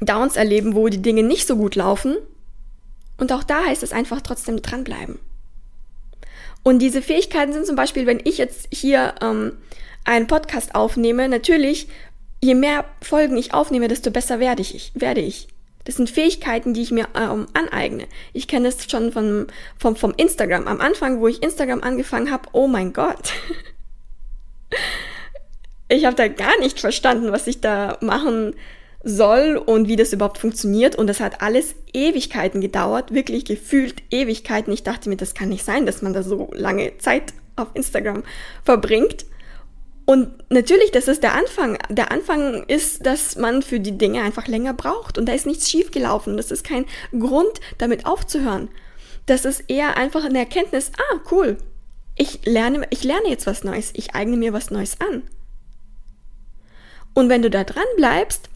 Downs 0.00 0.36
erleben, 0.36 0.74
wo 0.74 0.88
die 0.88 1.02
Dinge 1.02 1.22
nicht 1.22 1.46
so 1.46 1.56
gut 1.56 1.74
laufen. 1.74 2.16
Und 3.18 3.32
auch 3.32 3.44
da 3.44 3.64
heißt 3.64 3.82
es 3.82 3.92
einfach 3.92 4.20
trotzdem 4.20 4.60
dranbleiben. 4.60 5.18
Und 6.62 6.80
diese 6.80 7.00
Fähigkeiten 7.00 7.52
sind 7.52 7.66
zum 7.66 7.76
Beispiel, 7.76 8.06
wenn 8.06 8.20
ich 8.24 8.38
jetzt 8.38 8.68
hier 8.72 9.14
ähm, 9.22 9.52
einen 10.04 10.26
Podcast 10.26 10.74
aufnehme, 10.74 11.28
natürlich, 11.28 11.88
je 12.42 12.54
mehr 12.54 12.84
Folgen 13.00 13.36
ich 13.36 13.54
aufnehme, 13.54 13.88
desto 13.88 14.10
besser 14.10 14.40
werde 14.40 14.62
ich. 14.62 14.92
Werde 14.94 15.20
ich. 15.20 15.48
Das 15.84 15.94
sind 15.94 16.10
Fähigkeiten, 16.10 16.74
die 16.74 16.82
ich 16.82 16.90
mir 16.90 17.06
ähm, 17.14 17.46
aneigne. 17.54 18.06
Ich 18.32 18.48
kenne 18.48 18.68
es 18.68 18.90
schon 18.90 19.12
von, 19.12 19.46
vom, 19.78 19.94
vom 19.94 20.12
Instagram. 20.16 20.66
Am 20.66 20.80
Anfang, 20.80 21.20
wo 21.20 21.28
ich 21.28 21.42
Instagram 21.42 21.82
angefangen 21.82 22.32
habe, 22.32 22.48
oh 22.52 22.66
mein 22.66 22.92
Gott. 22.92 23.32
ich 25.88 26.04
habe 26.04 26.16
da 26.16 26.26
gar 26.26 26.58
nicht 26.58 26.80
verstanden, 26.80 27.30
was 27.30 27.46
ich 27.46 27.60
da 27.60 27.98
machen 28.00 28.54
soll 29.06 29.56
und 29.56 29.86
wie 29.86 29.94
das 29.94 30.12
überhaupt 30.12 30.38
funktioniert. 30.38 30.96
Und 30.96 31.06
das 31.06 31.20
hat 31.20 31.40
alles 31.40 31.76
Ewigkeiten 31.92 32.60
gedauert, 32.60 33.14
wirklich 33.14 33.44
gefühlt 33.44 34.02
Ewigkeiten. 34.10 34.72
Ich 34.72 34.82
dachte 34.82 35.08
mir, 35.08 35.16
das 35.16 35.34
kann 35.34 35.48
nicht 35.48 35.64
sein, 35.64 35.86
dass 35.86 36.02
man 36.02 36.12
da 36.12 36.22
so 36.22 36.50
lange 36.52 36.98
Zeit 36.98 37.32
auf 37.54 37.68
Instagram 37.74 38.24
verbringt. 38.64 39.24
Und 40.06 40.28
natürlich, 40.50 40.90
das 40.90 41.08
ist 41.08 41.22
der 41.22 41.34
Anfang. 41.34 41.78
Der 41.88 42.10
Anfang 42.10 42.64
ist, 42.64 43.06
dass 43.06 43.36
man 43.36 43.62
für 43.62 43.78
die 43.78 43.96
Dinge 43.96 44.22
einfach 44.22 44.48
länger 44.48 44.74
braucht. 44.74 45.18
Und 45.18 45.26
da 45.26 45.32
ist 45.32 45.46
nichts 45.46 45.70
schiefgelaufen. 45.70 46.36
Das 46.36 46.50
ist 46.50 46.64
kein 46.64 46.84
Grund, 47.16 47.60
damit 47.78 48.06
aufzuhören. 48.06 48.68
Das 49.26 49.44
ist 49.44 49.64
eher 49.68 49.96
einfach 49.96 50.24
eine 50.24 50.38
Erkenntnis, 50.38 50.90
ah, 50.98 51.20
cool. 51.30 51.58
Ich 52.16 52.44
lerne, 52.44 52.86
ich 52.90 53.04
lerne 53.04 53.28
jetzt 53.28 53.46
was 53.46 53.62
Neues. 53.62 53.90
Ich 53.94 54.14
eigne 54.14 54.36
mir 54.36 54.52
was 54.52 54.70
Neues 54.70 55.00
an. 55.00 55.22
Und 57.14 57.28
wenn 57.28 57.42
du 57.42 57.50
da 57.50 57.64
dran 57.64 57.84
bleibst, 57.96 58.50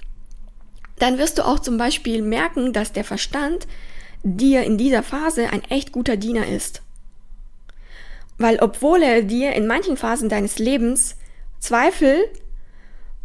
dann 1.01 1.19
wirst 1.19 1.39
du 1.39 1.47
auch 1.47 1.59
zum 1.59 1.79
Beispiel 1.79 2.23
merken, 2.23 2.73
dass 2.73 2.93
der 2.93 3.05
Verstand 3.05 3.67
dir 4.23 4.63
in 4.63 4.79
dieser 4.79 5.03
Phase 5.03 5.51
ein 5.51 5.65
echt 5.65 5.93
guter 5.93 6.17
Diener 6.17 6.47
ist. 6.47 6.83
Weil 8.39 8.59
obwohl 8.61 9.03
er 9.03 9.23
dir 9.23 9.53
in 9.55 9.67
manchen 9.67 9.97
Phasen 9.97 10.29
deines 10.29 10.59
Lebens 10.59 11.17
Zweifel 11.59 12.25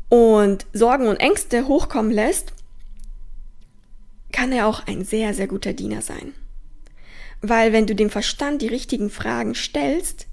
und 0.09 0.65
Sorgen 0.73 1.07
und 1.07 1.17
Ängste 1.17 1.67
hochkommen 1.67 2.11
lässt, 2.11 2.53
kann 4.31 4.51
er 4.51 4.67
auch 4.67 4.88
ein 4.88 5.03
sehr, 5.03 5.33
sehr 5.33 5.47
guter 5.47 5.73
Diener 5.73 6.01
sein. 6.01 6.33
Weil 7.41 7.73
wenn 7.73 7.88
du 7.88 7.95
dem 7.95 8.09
Verstand 8.09 8.61
die 8.61 8.67
richtigen 8.67 9.09
Fragen 9.09 9.53
stellst, 9.53 10.27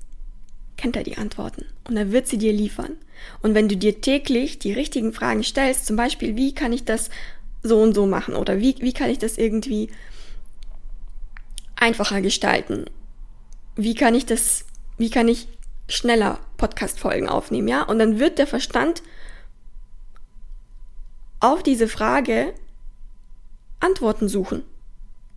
kennt 0.76 0.96
er 0.96 1.04
die 1.04 1.18
Antworten 1.18 1.66
und 1.88 1.96
er 1.96 2.12
wird 2.12 2.28
sie 2.28 2.38
dir 2.38 2.52
liefern. 2.52 2.96
Und 3.40 3.54
wenn 3.54 3.68
du 3.68 3.76
dir 3.76 4.00
täglich 4.00 4.58
die 4.58 4.72
richtigen 4.72 5.12
Fragen 5.12 5.42
stellst, 5.42 5.86
zum 5.86 5.96
Beispiel, 5.96 6.36
wie 6.36 6.54
kann 6.54 6.72
ich 6.72 6.84
das 6.84 7.10
so 7.62 7.80
und 7.80 7.94
so 7.94 8.06
machen 8.06 8.34
oder 8.34 8.58
wie, 8.60 8.76
wie 8.80 8.92
kann 8.92 9.10
ich 9.10 9.18
das 9.18 9.38
irgendwie 9.38 9.90
einfacher 11.76 12.20
gestalten? 12.20 12.86
Wie 13.76 13.94
kann 13.94 14.14
ich 14.14 14.26
das, 14.26 14.64
wie 14.98 15.10
kann 15.10 15.28
ich 15.28 15.48
schneller 15.88 16.38
Podcast-Folgen 16.56 17.28
aufnehmen, 17.28 17.68
ja? 17.68 17.82
Und 17.82 17.98
dann 17.98 18.18
wird 18.18 18.38
der 18.38 18.46
Verstand 18.46 19.02
auf 21.40 21.62
diese 21.62 21.88
Frage 21.88 22.54
Antworten 23.80 24.28
suchen. 24.28 24.62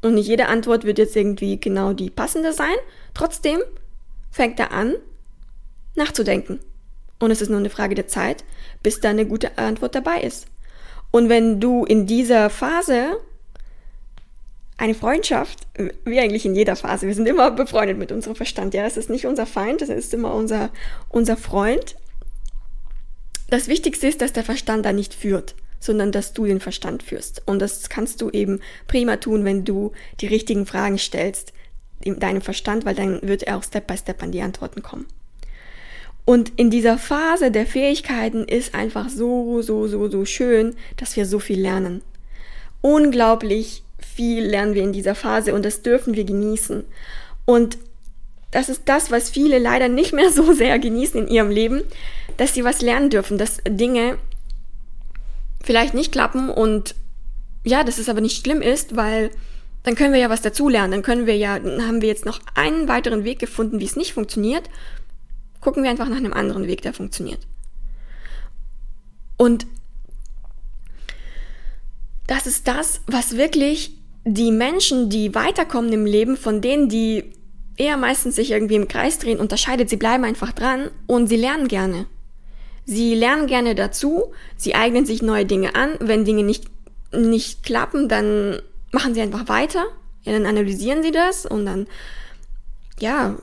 Und 0.01 0.13
nicht 0.13 0.27
jede 0.27 0.47
Antwort 0.47 0.83
wird 0.83 0.99
jetzt 0.99 1.15
irgendwie 1.15 1.59
genau 1.59 1.93
die 1.93 2.11
passende 2.11 2.53
sein. 2.53 2.75
Trotzdem 3.15 3.59
fängt 4.29 4.59
er 4.59 4.71
an, 4.71 4.93
nachzudenken. 5.95 6.59
Und 7.19 7.31
es 7.31 7.41
ist 7.41 7.49
nur 7.49 7.59
eine 7.59 7.69
Frage 7.69 7.95
der 7.95 8.07
Zeit, 8.07 8.43
bis 8.83 8.99
da 8.99 9.09
eine 9.09 9.25
gute 9.25 9.57
Antwort 9.57 9.95
dabei 9.95 10.21
ist. 10.21 10.47
Und 11.11 11.29
wenn 11.29 11.59
du 11.59 11.85
in 11.85 12.07
dieser 12.07 12.49
Phase 12.49 13.17
eine 14.77 14.93
Freundschaft, 14.93 15.59
wie 16.03 16.19
eigentlich 16.19 16.45
in 16.45 16.55
jeder 16.55 16.75
Phase, 16.75 17.07
wir 17.07 17.15
sind 17.15 17.27
immer 17.27 17.51
befreundet 17.51 17.97
mit 17.97 18.11
unserem 18.11 18.35
Verstand, 18.35 18.73
ja, 18.73 18.85
es 18.85 18.97
ist 18.97 19.09
nicht 19.09 19.25
unser 19.25 19.45
Feind, 19.45 19.81
es 19.81 19.89
ist 19.89 20.13
immer 20.13 20.33
unser, 20.33 20.71
unser 21.07 21.37
Freund. 21.37 21.95
Das 23.49 23.67
Wichtigste 23.67 24.07
ist, 24.07 24.21
dass 24.21 24.33
der 24.33 24.43
Verstand 24.43 24.85
da 24.85 24.91
nicht 24.91 25.13
führt, 25.13 25.55
sondern 25.79 26.11
dass 26.11 26.33
du 26.33 26.45
den 26.45 26.59
Verstand 26.59 27.03
führst. 27.03 27.43
Und 27.45 27.59
das 27.59 27.87
kannst 27.87 28.21
du 28.21 28.29
eben 28.31 28.59
prima 28.87 29.15
tun, 29.15 29.45
wenn 29.45 29.63
du 29.63 29.93
die 30.19 30.27
richtigen 30.27 30.65
Fragen 30.65 30.97
stellst, 30.97 31.53
in 32.01 32.19
deinem 32.19 32.41
Verstand, 32.41 32.85
weil 32.85 32.95
dann 32.95 33.21
wird 33.21 33.43
er 33.43 33.57
auch 33.57 33.63
Step 33.63 33.87
by 33.87 33.97
Step 33.97 34.21
an 34.21 34.31
die 34.31 34.41
Antworten 34.41 34.83
kommen. 34.83 35.07
Und 36.25 36.53
in 36.57 36.71
dieser 36.71 36.97
Phase 36.97 37.51
der 37.51 37.67
Fähigkeiten 37.67 38.45
ist 38.45 38.73
einfach 38.73 39.09
so, 39.09 39.61
so, 39.61 39.87
so, 39.87 40.09
so 40.09 40.25
schön, 40.25 40.75
dass 40.97 41.15
wir 41.15 41.25
so 41.27 41.39
viel 41.39 41.61
lernen. 41.61 42.01
Unglaublich 42.81 43.83
viel 43.99 44.43
lernen 44.43 44.73
wir 44.73 44.83
in 44.83 44.93
dieser 44.93 45.15
Phase 45.15 45.53
und 45.53 45.63
das 45.63 45.83
dürfen 45.83 46.15
wir 46.15 46.23
genießen. 46.25 46.83
Und 47.45 47.77
das 48.51 48.69
ist 48.69 48.83
das, 48.85 49.11
was 49.11 49.29
viele 49.29 49.59
leider 49.59 49.87
nicht 49.87 50.13
mehr 50.13 50.31
so 50.31 50.53
sehr 50.53 50.79
genießen 50.79 51.27
in 51.27 51.33
ihrem 51.33 51.51
Leben, 51.51 51.83
dass 52.37 52.53
sie 52.53 52.63
was 52.63 52.81
lernen 52.81 53.09
dürfen, 53.09 53.37
dass 53.37 53.57
Dinge 53.67 54.17
vielleicht 55.63 55.93
nicht 55.93 56.11
klappen 56.11 56.49
und 56.49 56.95
ja, 57.63 57.83
dass 57.83 57.97
es 57.97 58.09
aber 58.09 58.21
nicht 58.21 58.41
schlimm 58.41 58.61
ist, 58.61 58.95
weil 58.95 59.31
dann 59.83 59.95
können 59.95 60.13
wir 60.13 60.19
ja 60.19 60.29
was 60.29 60.41
dazulernen. 60.41 60.91
Dann 60.91 61.01
können 61.01 61.27
wir 61.27 61.37
ja, 61.37 61.59
dann 61.59 61.85
haben 61.85 62.01
wir 62.01 62.09
jetzt 62.09 62.25
noch 62.25 62.39
einen 62.55 62.87
weiteren 62.87 63.23
Weg 63.23 63.39
gefunden, 63.39 63.79
wie 63.79 63.85
es 63.85 63.95
nicht 63.95 64.13
funktioniert. 64.13 64.69
Gucken 65.65 65.81
wir 65.81 65.89
einfach 65.89 66.09
nach 66.09 66.17
einem 66.17 66.31
anderen 66.31 66.67
Weg, 66.67 66.83
der 66.83 66.93
funktioniert. 66.93 67.39
Und 69.35 69.65
das 72.27 72.45
ist 72.45 72.67
das, 72.67 73.01
was 73.07 73.35
wirklich 73.35 73.97
die 74.25 74.51
Menschen, 74.51 75.09
die 75.09 75.33
weiterkommen 75.33 75.91
im 75.91 76.05
Leben, 76.05 76.37
von 76.37 76.61
denen, 76.61 76.87
die 76.87 77.31
eher 77.77 77.97
meistens 77.97 78.35
sich 78.35 78.51
irgendwie 78.51 78.75
im 78.75 78.87
Kreis 78.87 79.17
drehen, 79.17 79.39
unterscheidet. 79.39 79.89
Sie 79.89 79.97
bleiben 79.97 80.23
einfach 80.23 80.51
dran 80.51 80.91
und 81.07 81.29
sie 81.29 81.35
lernen 81.35 81.67
gerne. 81.67 82.05
Sie 82.85 83.15
lernen 83.15 83.47
gerne 83.47 83.73
dazu, 83.73 84.33
sie 84.57 84.75
eignen 84.75 85.07
sich 85.07 85.23
neue 85.23 85.47
Dinge 85.47 85.73
an. 85.73 85.95
Wenn 85.99 86.25
Dinge 86.25 86.43
nicht, 86.43 86.65
nicht 87.11 87.63
klappen, 87.63 88.07
dann 88.07 88.61
machen 88.91 89.15
sie 89.15 89.21
einfach 89.21 89.49
weiter. 89.49 89.87
Ja, 90.25 90.31
dann 90.31 90.45
analysieren 90.45 91.01
sie 91.01 91.11
das 91.11 91.47
und 91.47 91.65
dann, 91.65 91.87
ja, 92.99 93.35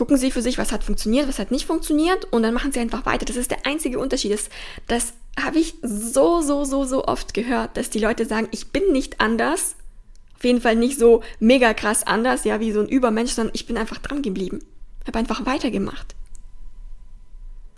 gucken 0.00 0.16
sie 0.16 0.30
für 0.30 0.40
sich, 0.40 0.56
was 0.56 0.72
hat 0.72 0.82
funktioniert, 0.82 1.28
was 1.28 1.38
hat 1.38 1.50
nicht 1.50 1.66
funktioniert 1.66 2.24
und 2.32 2.42
dann 2.42 2.54
machen 2.54 2.72
sie 2.72 2.80
einfach 2.80 3.04
weiter. 3.04 3.26
Das 3.26 3.36
ist 3.36 3.50
der 3.50 3.66
einzige 3.66 3.98
Unterschied. 3.98 4.32
Das, 4.32 4.48
das 4.86 5.12
habe 5.38 5.58
ich 5.58 5.74
so, 5.82 6.40
so, 6.40 6.64
so, 6.64 6.84
so 6.84 7.04
oft 7.04 7.34
gehört, 7.34 7.76
dass 7.76 7.90
die 7.90 7.98
Leute 7.98 8.24
sagen, 8.24 8.48
ich 8.50 8.68
bin 8.68 8.92
nicht 8.92 9.20
anders. 9.20 9.76
Auf 10.38 10.44
jeden 10.44 10.62
Fall 10.62 10.74
nicht 10.74 10.98
so 10.98 11.22
mega 11.38 11.74
krass 11.74 12.06
anders, 12.06 12.44
ja, 12.44 12.60
wie 12.60 12.72
so 12.72 12.80
ein 12.80 12.88
Übermensch, 12.88 13.32
sondern 13.32 13.54
ich 13.54 13.66
bin 13.66 13.76
einfach 13.76 13.98
dran 13.98 14.22
geblieben. 14.22 14.60
Habe 15.06 15.18
einfach 15.18 15.44
weitergemacht. 15.44 16.14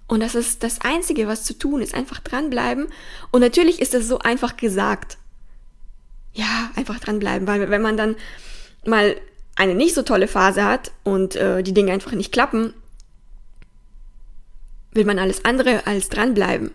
Und 0.07 0.21
das 0.21 0.37
ist 0.37 0.63
das 0.63 0.81
Einzige, 0.83 1.27
was 1.27 1.43
zu 1.43 1.59
tun 1.59 1.83
ist, 1.83 1.93
einfach 1.93 2.21
dranbleiben. 2.21 2.87
Und 3.33 3.41
natürlich 3.41 3.81
ist 3.81 3.95
es 3.95 4.07
so 4.07 4.21
einfach 4.21 4.57
gesagt 4.57 5.19
ja, 6.35 6.71
einfach 6.77 7.01
dranbleiben, 7.01 7.49
weil 7.49 7.69
wenn 7.69 7.83
man 7.83 7.97
dann 7.97 8.15
mal 8.87 9.17
eine 9.57 9.75
nicht 9.75 9.95
so 9.95 10.03
tolle 10.03 10.29
Phase 10.29 10.65
hat 10.65 10.93
und 11.05 11.37
äh, 11.37 11.63
die 11.63 11.75
Dinge 11.75 11.93
einfach 11.93 12.13
nicht 12.13 12.33
klappen, 12.33 12.75
will 14.93 15.05
man 15.05 15.19
alles 15.19 15.45
andere 15.45 15.87
als 15.87 16.09
dranbleiben. 16.09 16.73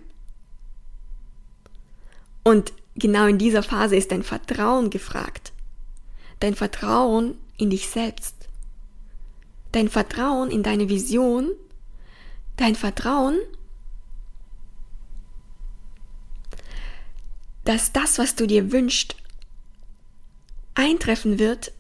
Und 2.44 2.74
genau 2.96 3.28
in 3.28 3.38
dieser 3.38 3.63
Phase 3.63 3.96
ist 3.96 4.12
dein 4.12 4.24
Vertrauen 4.24 4.90
gefragt. 4.90 5.52
Dein 6.40 6.56
Vertrauen 6.56 7.36
in 7.58 7.70
dich 7.70 7.90
selbst. 7.90 8.36
Dein 9.72 9.90
Vertrauen 9.90 10.50
in 10.50 10.63
deine 10.63 10.90
Vision. 10.90 11.52
Dein 12.56 12.76
Vertrauen, 12.76 13.38
dass 17.66 17.92
das, 17.92 18.18
was 18.18 18.36
du 18.36 18.48
dir 18.48 18.72
wünschst, 18.72 19.16
eintreffen 20.74 21.38
wird, 21.38 21.72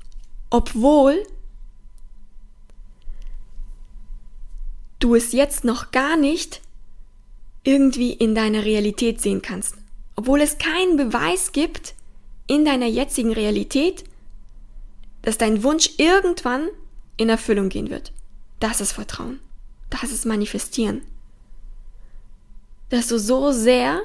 obwohl 0.49 1.25
du 4.99 5.15
es 5.15 5.31
jetzt 5.31 5.63
noch 5.63 5.91
gar 5.91 6.17
nicht 6.17 6.61
irgendwie 7.63 8.13
in 8.13 8.33
deiner 8.33 8.63
Realität 8.63 9.21
sehen 9.21 9.41
kannst. 9.41 9.75
Obwohl 10.15 10.41
es 10.41 10.57
keinen 10.57 10.97
Beweis 10.97 11.51
gibt 11.51 11.93
in 12.47 12.65
deiner 12.65 12.87
jetzigen 12.87 13.33
Realität, 13.33 14.05
dass 15.21 15.37
dein 15.37 15.63
Wunsch 15.63 15.91
irgendwann 15.97 16.69
in 17.17 17.29
Erfüllung 17.29 17.69
gehen 17.69 17.89
wird. 17.89 18.13
Das 18.59 18.81
ist 18.81 18.93
Vertrauen. 18.93 19.39
Das 19.89 20.11
ist 20.11 20.25
Manifestieren. 20.25 21.01
Dass 22.89 23.07
du 23.07 23.19
so 23.19 23.51
sehr 23.51 24.01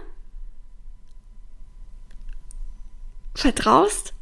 vertraust, 3.35 4.13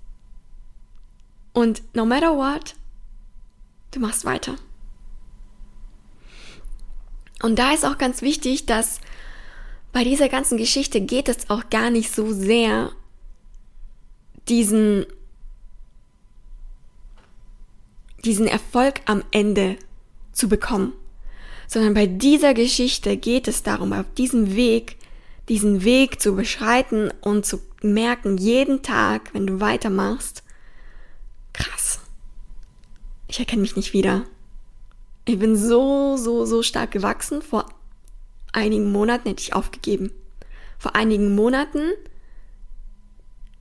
und 1.53 1.83
no 1.95 2.05
matter 2.07 2.37
what, 2.37 2.75
du 3.91 4.01
machst 4.01 4.25
weiter. 4.25 4.57
Und 7.43 7.59
da 7.59 7.73
ist 7.73 7.85
auch 7.85 7.99
ganz 7.99 8.23
wichtig, 8.23 8.67
dass 8.67 9.01
bei 9.93 10.05
dieser 10.05 10.29
ganzen 10.29 10.57
Geschichte 10.57 11.01
geht 11.01 11.29
es 11.29 11.51
auch 11.51 11.69
gar 11.71 11.91
nicht 11.91 12.15
so 12.15 12.33
sehr 12.33 12.93
diesen, 14.49 15.07
diesen 18.25 18.47
Erfolg 18.47 19.01
am 19.07 19.25
Ende 19.31 19.77
zu 20.33 20.49
bekommen, 20.49 20.93
sondern 21.67 21.95
bei 21.95 22.07
dieser 22.07 22.55
Geschichte 22.55 23.17
geht 23.17 23.49
es 23.49 23.63
darum, 23.63 23.93
auf 23.93 24.07
diesem 24.17 24.55
Weg, 24.55 24.97
diesen 25.49 25.83
Weg 25.83 26.21
zu 26.21 26.37
beschreiten 26.37 27.11
und 27.21 27.47
zu 27.47 27.61
merken, 27.83 28.37
jeden 28.37 28.83
Tag, 28.83 29.33
wenn 29.35 29.47
du 29.47 29.61
weitermachst, 29.61 30.45
krass. 31.53 32.01
Ich 33.29 33.39
erkenne 33.39 33.63
mich 33.63 33.77
nicht 33.77 33.93
wieder. 33.93 34.25
Ich 35.25 35.39
bin 35.39 35.57
so, 35.57 36.17
so, 36.17 36.45
so 36.45 36.63
stark 36.63 36.91
gewachsen. 36.91 37.43
Vor 37.43 37.67
einigen 38.53 38.91
Monaten 38.91 39.29
hätte 39.29 39.43
ich 39.43 39.55
aufgegeben. 39.55 40.11
Vor 40.79 40.97
einigen 40.97 41.35
Monaten 41.35 41.93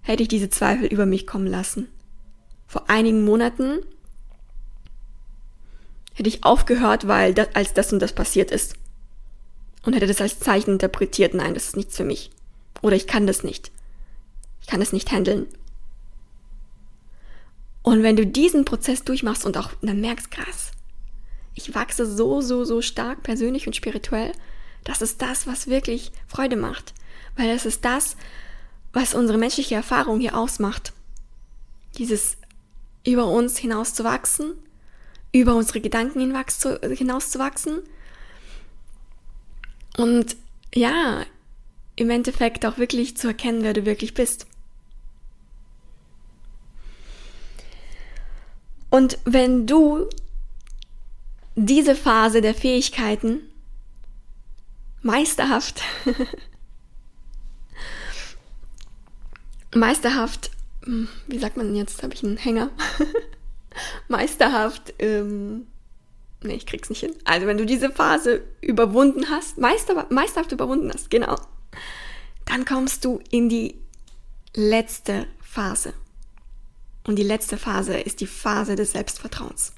hätte 0.01 0.23
ich 0.23 0.29
diese 0.29 0.49
Zweifel 0.49 0.87
über 0.87 1.05
mich 1.05 1.27
kommen 1.27 1.47
lassen. 1.47 1.89
Vor 2.65 2.89
einigen 2.89 3.25
Monaten 3.25 3.79
hätte 6.13 6.29
ich 6.29 6.43
aufgehört, 6.43 7.07
weil 7.07 7.33
das, 7.33 7.49
als 7.53 7.73
das 7.73 7.93
und 7.93 7.99
das 7.99 8.13
passiert 8.13 8.51
ist. 8.51 8.75
Und 9.83 9.93
hätte 9.93 10.07
das 10.07 10.21
als 10.21 10.39
Zeichen 10.39 10.71
interpretiert, 10.71 11.33
nein, 11.33 11.53
das 11.53 11.67
ist 11.67 11.77
nichts 11.77 11.95
für 11.95 12.03
mich. 12.03 12.31
Oder 12.81 12.95
ich 12.95 13.07
kann 13.07 13.27
das 13.27 13.43
nicht. 13.43 13.71
Ich 14.61 14.67
kann 14.67 14.79
das 14.79 14.93
nicht 14.93 15.11
handeln. 15.11 15.47
Und 17.81 18.03
wenn 18.03 18.15
du 18.15 18.25
diesen 18.25 18.65
Prozess 18.65 19.03
durchmachst 19.03 19.45
und 19.45 19.57
auch 19.57 19.71
dann 19.81 20.01
merkst, 20.01 20.31
krass, 20.31 20.71
ich 21.55 21.73
wachse 21.75 22.05
so, 22.05 22.41
so, 22.41 22.63
so 22.63 22.81
stark 22.81 23.23
persönlich 23.23 23.67
und 23.67 23.75
spirituell, 23.75 24.31
das 24.83 25.01
ist 25.01 25.21
das, 25.21 25.47
was 25.47 25.67
wirklich 25.67 26.11
Freude 26.27 26.55
macht. 26.55 26.93
Weil 27.35 27.53
das 27.53 27.65
ist 27.65 27.85
das, 27.85 28.15
was 28.93 29.13
unsere 29.13 29.37
menschliche 29.37 29.75
Erfahrung 29.75 30.19
hier 30.19 30.37
ausmacht. 30.37 30.93
Dieses 31.97 32.37
über 33.05 33.27
uns 33.27 33.57
hinaus 33.57 33.93
zu 33.93 34.03
wachsen, 34.03 34.53
über 35.31 35.55
unsere 35.55 35.81
Gedanken 35.81 36.19
hinaus 36.19 37.31
zu 37.31 37.39
wachsen. 37.39 37.79
Und 39.97 40.35
ja, 40.73 41.25
im 41.95 42.09
Endeffekt 42.09 42.65
auch 42.65 42.77
wirklich 42.77 43.17
zu 43.17 43.27
erkennen, 43.27 43.63
wer 43.63 43.73
du 43.73 43.85
wirklich 43.85 44.13
bist. 44.13 44.47
Und 48.89 49.19
wenn 49.25 49.67
du 49.67 50.07
diese 51.55 51.95
Phase 51.95 52.41
der 52.41 52.53
Fähigkeiten 52.53 53.41
meisterhaft, 55.01 55.81
meisterhaft, 59.75 60.51
hm, 60.83 61.07
wie 61.27 61.39
sagt 61.39 61.57
man 61.57 61.75
jetzt, 61.75 62.03
habe 62.03 62.13
ich 62.13 62.23
einen 62.23 62.37
Hänger, 62.37 62.71
meisterhaft, 64.07 64.93
ähm, 64.99 65.67
nee, 66.41 66.55
ich 66.55 66.65
krieg's 66.65 66.89
nicht 66.89 67.01
hin. 67.01 67.15
Also 67.25 67.45
wenn 67.47 67.57
du 67.57 67.65
diese 67.65 67.91
Phase 67.91 68.43
überwunden 68.61 69.29
hast, 69.29 69.57
meister, 69.57 70.07
meisterhaft 70.09 70.51
überwunden 70.51 70.91
hast, 70.93 71.09
genau, 71.09 71.35
dann 72.45 72.65
kommst 72.65 73.05
du 73.05 73.21
in 73.29 73.49
die 73.49 73.75
letzte 74.55 75.27
Phase. 75.41 75.93
Und 77.03 77.15
die 77.15 77.23
letzte 77.23 77.57
Phase 77.57 77.97
ist 77.97 78.21
die 78.21 78.27
Phase 78.27 78.75
des 78.75 78.91
Selbstvertrauens. 78.91 79.73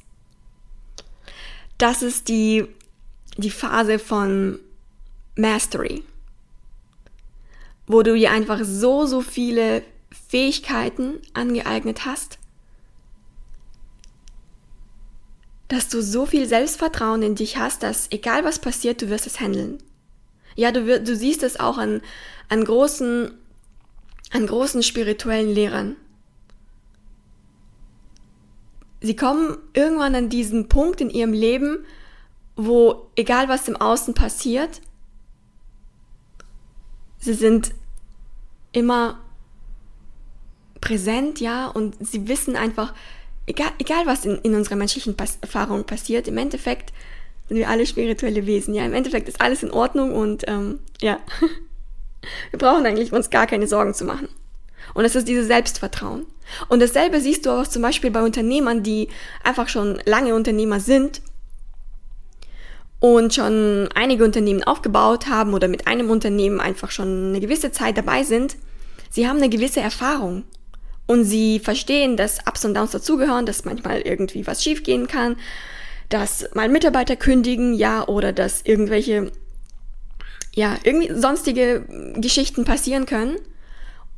Das 1.77 2.01
ist 2.01 2.27
die, 2.27 2.67
die 3.37 3.49
Phase 3.49 3.99
von 3.99 4.59
Mastery, 5.35 6.03
wo 7.87 8.03
du 8.03 8.15
dir 8.15 8.31
einfach 8.31 8.59
so, 8.63 9.05
so 9.05 9.21
viele 9.21 9.83
Fähigkeiten 10.27 11.19
angeeignet 11.33 12.05
hast, 12.05 12.37
dass 15.67 15.87
du 15.87 16.01
so 16.01 16.25
viel 16.25 16.47
Selbstvertrauen 16.47 17.23
in 17.23 17.35
dich 17.35 17.57
hast, 17.57 17.81
dass 17.81 18.11
egal 18.11 18.43
was 18.43 18.59
passiert, 18.59 19.01
du 19.01 19.09
wirst 19.09 19.25
es 19.25 19.39
handeln. 19.39 19.77
Ja, 20.55 20.71
du, 20.71 20.99
du 20.99 21.15
siehst 21.15 21.43
es 21.43 21.59
auch 21.59 21.77
an, 21.77 22.01
an 22.49 22.65
großen, 22.65 23.31
an 24.31 24.47
großen 24.47 24.83
spirituellen 24.83 25.49
Lehrern 25.49 25.95
sie 29.01 29.15
kommen 29.15 29.57
irgendwann 29.73 30.15
an 30.15 30.29
diesen 30.29 30.69
Punkt 30.69 31.01
in 31.01 31.09
ihrem 31.09 31.33
Leben, 31.33 31.85
wo 32.55 33.07
egal 33.15 33.49
was 33.49 33.67
im 33.67 33.75
Außen 33.75 34.13
passiert, 34.13 34.81
sie 37.17 37.33
sind 37.33 37.73
immer 38.71 39.19
präsent, 40.79 41.39
ja, 41.39 41.67
und 41.67 41.95
sie 41.99 42.27
wissen 42.27 42.55
einfach, 42.55 42.93
egal, 43.45 43.71
egal 43.79 44.05
was 44.05 44.25
in, 44.25 44.37
in 44.39 44.55
unserer 44.55 44.75
menschlichen 44.75 45.15
Pas 45.15 45.37
Erfahrung 45.41 45.83
passiert, 45.85 46.27
im 46.27 46.37
Endeffekt 46.37 46.93
sind 47.47 47.57
wir 47.57 47.69
alle 47.69 47.85
spirituelle 47.85 48.45
Wesen, 48.45 48.73
ja, 48.73 48.85
im 48.85 48.93
Endeffekt 48.93 49.27
ist 49.27 49.41
alles 49.41 49.63
in 49.63 49.71
Ordnung 49.71 50.13
und 50.15 50.43
ähm, 50.47 50.79
ja, 51.01 51.19
wir 52.51 52.59
brauchen 52.59 52.85
eigentlich 52.85 53.11
uns 53.11 53.29
gar 53.29 53.47
keine 53.47 53.67
Sorgen 53.67 53.93
zu 53.93 54.05
machen. 54.05 54.29
Und 54.93 55.05
es 55.05 55.15
ist 55.15 55.27
dieses 55.27 55.47
Selbstvertrauen. 55.47 56.25
Und 56.67 56.81
dasselbe 56.81 57.21
siehst 57.21 57.45
du 57.45 57.51
auch 57.51 57.67
zum 57.67 57.81
Beispiel 57.81 58.11
bei 58.11 58.21
Unternehmern, 58.21 58.83
die 58.83 59.07
einfach 59.43 59.69
schon 59.69 60.01
lange 60.05 60.35
Unternehmer 60.35 60.79
sind 60.79 61.21
und 62.99 63.33
schon 63.33 63.89
einige 63.95 64.23
Unternehmen 64.23 64.63
aufgebaut 64.63 65.27
haben 65.27 65.53
oder 65.53 65.67
mit 65.67 65.87
einem 65.87 66.09
Unternehmen 66.09 66.59
einfach 66.59 66.91
schon 66.91 67.29
eine 67.29 67.39
gewisse 67.39 67.71
Zeit 67.71 67.97
dabei 67.97 68.23
sind. 68.23 68.57
Sie 69.09 69.27
haben 69.27 69.37
eine 69.37 69.49
gewisse 69.49 69.81
Erfahrung 69.81 70.43
und 71.07 71.25
sie 71.25 71.59
verstehen, 71.59 72.15
dass 72.15 72.39
Ups 72.47 72.63
und 72.63 72.73
Downs 72.75 72.91
dazugehören, 72.91 73.45
dass 73.45 73.65
manchmal 73.65 74.01
irgendwie 74.01 74.45
was 74.45 74.63
schiefgehen 74.63 75.07
kann, 75.07 75.35
dass 76.09 76.47
mal 76.53 76.69
Mitarbeiter 76.69 77.15
kündigen, 77.15 77.73
ja, 77.73 78.07
oder 78.07 78.33
dass 78.33 78.61
irgendwelche, 78.61 79.31
ja, 80.53 80.77
irgendwie 80.83 81.11
sonstige 81.13 81.85
Geschichten 82.17 82.65
passieren 82.65 83.05
können. 83.05 83.37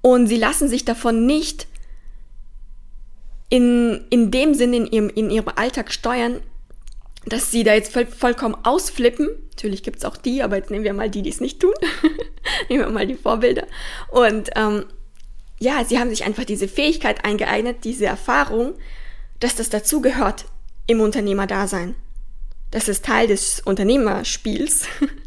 Und 0.04 0.28
sie 0.28 0.36
lassen 0.36 0.68
sich 0.68 0.84
davon 0.84 1.26
nicht 1.26 1.66
in, 3.50 4.04
in 4.10 4.32
dem 4.32 4.54
Sinne 4.54 4.76
in 4.76 4.86
ihrem, 4.88 5.10
in 5.10 5.32
ihrem 5.32 5.48
Alltag 5.56 5.94
steuern, 5.94 6.42
dass 7.26 7.52
sie 7.52 7.64
da 7.64 7.74
jetzt 7.74 7.94
voll, 7.94 8.06
vollkommen 8.06 8.56
ausflippen. 8.64 9.30
Natürlich 9.52 9.82
gibt's 9.82 10.04
auch 10.04 10.18
die, 10.18 10.44
aber 10.44 10.58
jetzt 10.58 10.72
nehmen 10.72 10.84
wir 10.84 10.94
mal 10.94 11.10
die, 11.10 11.22
die 11.22 11.30
es 11.30 11.40
nicht 11.40 11.62
tun. 11.62 11.74
nehmen 12.70 12.84
wir 12.84 12.90
mal 12.90 13.08
die 13.08 13.16
Vorbilder. 13.16 13.66
Und 14.10 14.50
ähm, 14.58 14.86
ja, 15.58 15.86
sie 15.86 15.98
haben 16.00 16.10
sich 16.10 16.26
einfach 16.26 16.44
diese 16.44 16.68
Fähigkeit 16.68 17.24
eingeeignet, 17.24 17.86
diese 17.86 18.06
Erfahrung, 18.06 18.74
dass 19.40 19.56
das 19.56 19.70
dazugehört 19.70 20.44
im 20.86 21.00
Unternehmerdasein. 21.00 21.96
Das 22.72 22.90
ist 22.90 23.06
Teil 23.06 23.28
des 23.28 23.62
Unternehmerspiels. 23.62 24.88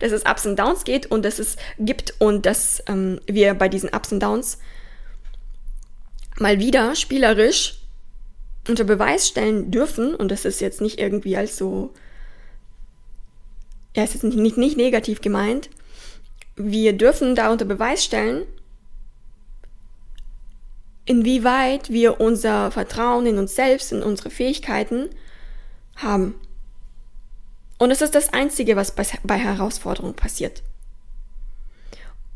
dass 0.00 0.12
es 0.12 0.24
Ups 0.24 0.46
und 0.46 0.58
Downs 0.58 0.84
geht 0.84 1.06
und 1.06 1.24
dass 1.24 1.38
es 1.38 1.56
gibt 1.78 2.14
und 2.18 2.46
dass 2.46 2.82
ähm, 2.86 3.20
wir 3.26 3.54
bei 3.54 3.68
diesen 3.68 3.90
Ups 3.90 4.12
und 4.12 4.20
Downs 4.20 4.58
mal 6.38 6.58
wieder 6.58 6.94
spielerisch 6.96 7.78
unter 8.68 8.84
Beweis 8.84 9.28
stellen 9.28 9.70
dürfen, 9.70 10.14
und 10.14 10.30
das 10.30 10.44
ist 10.44 10.60
jetzt 10.60 10.80
nicht 10.80 10.98
irgendwie 10.98 11.36
als 11.36 11.56
so, 11.56 11.92
ja, 13.96 14.04
es 14.04 14.14
ist 14.14 14.24
nicht, 14.24 14.56
nicht 14.56 14.76
negativ 14.76 15.20
gemeint, 15.20 15.68
wir 16.56 16.92
dürfen 16.92 17.34
da 17.34 17.50
unter 17.50 17.64
Beweis 17.64 18.04
stellen, 18.04 18.46
inwieweit 21.04 21.90
wir 21.90 22.20
unser 22.20 22.70
Vertrauen 22.70 23.26
in 23.26 23.38
uns 23.38 23.54
selbst, 23.54 23.92
in 23.92 24.02
unsere 24.02 24.30
Fähigkeiten 24.30 25.08
haben. 25.96 26.34
Und 27.82 27.90
es 27.90 28.00
ist 28.00 28.14
das 28.14 28.32
Einzige, 28.32 28.76
was 28.76 28.92
bei 28.92 29.36
Herausforderungen 29.36 30.14
passiert. 30.14 30.62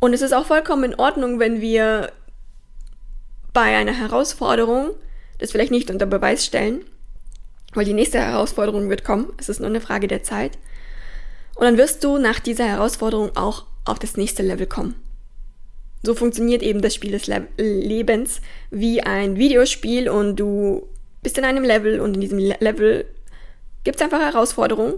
Und 0.00 0.12
es 0.12 0.20
ist 0.20 0.32
auch 0.32 0.46
vollkommen 0.46 0.82
in 0.82 0.94
Ordnung, 0.96 1.38
wenn 1.38 1.60
wir 1.60 2.10
bei 3.52 3.76
einer 3.76 3.92
Herausforderung 3.92 4.90
das 5.38 5.52
vielleicht 5.52 5.70
nicht 5.70 5.88
unter 5.88 6.04
Beweis 6.04 6.44
stellen, 6.44 6.84
weil 7.74 7.84
die 7.84 7.92
nächste 7.92 8.18
Herausforderung 8.18 8.90
wird 8.90 9.04
kommen. 9.04 9.32
Es 9.38 9.48
ist 9.48 9.60
nur 9.60 9.68
eine 9.68 9.80
Frage 9.80 10.08
der 10.08 10.24
Zeit. 10.24 10.58
Und 11.54 11.62
dann 11.62 11.78
wirst 11.78 12.02
du 12.02 12.18
nach 12.18 12.40
dieser 12.40 12.66
Herausforderung 12.66 13.36
auch 13.36 13.66
auf 13.84 14.00
das 14.00 14.16
nächste 14.16 14.42
Level 14.42 14.66
kommen. 14.66 14.96
So 16.02 16.16
funktioniert 16.16 16.64
eben 16.64 16.82
das 16.82 16.92
Spiel 16.92 17.12
des 17.12 17.28
Le 17.28 17.46
Lebens 17.56 18.40
wie 18.72 19.00
ein 19.00 19.36
Videospiel 19.36 20.08
und 20.08 20.34
du 20.34 20.88
bist 21.22 21.38
in 21.38 21.44
einem 21.44 21.62
Level 21.62 22.00
und 22.00 22.14
in 22.14 22.20
diesem 22.20 22.38
Le 22.40 22.56
Level 22.58 23.04
gibt 23.84 23.94
es 23.94 24.02
einfach 24.02 24.18
Herausforderungen 24.18 24.94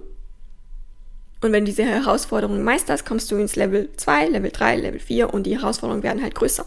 und 1.40 1.52
wenn 1.52 1.64
du 1.64 1.70
diese 1.70 1.84
Herausforderungen 1.84 2.62
meisterst, 2.62 3.06
kommst 3.06 3.30
du 3.30 3.36
ins 3.36 3.54
Level 3.54 3.88
2, 3.96 4.28
Level 4.28 4.50
3, 4.50 4.76
Level 4.76 5.00
4 5.00 5.32
und 5.32 5.44
die 5.44 5.56
Herausforderungen 5.56 6.02
werden 6.02 6.22
halt 6.22 6.34
größer. 6.34 6.66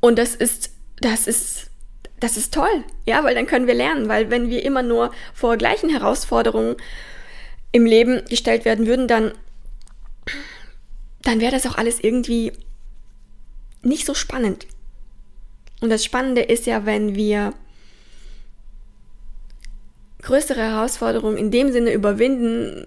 Und 0.00 0.18
das 0.18 0.34
ist, 0.34 0.70
das 1.00 1.26
ist, 1.26 1.70
das 2.18 2.36
ist 2.36 2.52
toll, 2.52 2.84
ja, 3.04 3.22
weil 3.22 3.34
dann 3.34 3.46
können 3.46 3.66
wir 3.66 3.74
lernen, 3.74 4.08
weil 4.08 4.30
wenn 4.30 4.48
wir 4.48 4.64
immer 4.64 4.82
nur 4.82 5.12
vor 5.34 5.56
gleichen 5.56 5.88
Herausforderungen 5.88 6.76
im 7.72 7.86
Leben 7.86 8.24
gestellt 8.28 8.64
werden 8.64 8.86
würden, 8.86 9.06
dann, 9.06 9.32
dann 11.22 11.40
wäre 11.40 11.52
das 11.52 11.66
auch 11.66 11.76
alles 11.76 12.00
irgendwie 12.00 12.52
nicht 13.82 14.06
so 14.06 14.14
spannend. 14.14 14.66
Und 15.80 15.90
das 15.90 16.04
Spannende 16.04 16.42
ist 16.42 16.66
ja, 16.66 16.86
wenn 16.86 17.14
wir 17.14 17.52
größere 20.26 20.60
Herausforderung 20.60 21.36
in 21.36 21.50
dem 21.50 21.70
Sinne 21.70 21.92
überwinden, 21.92 22.84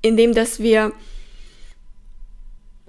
indem 0.00 0.32
dass 0.32 0.60
wir 0.60 0.92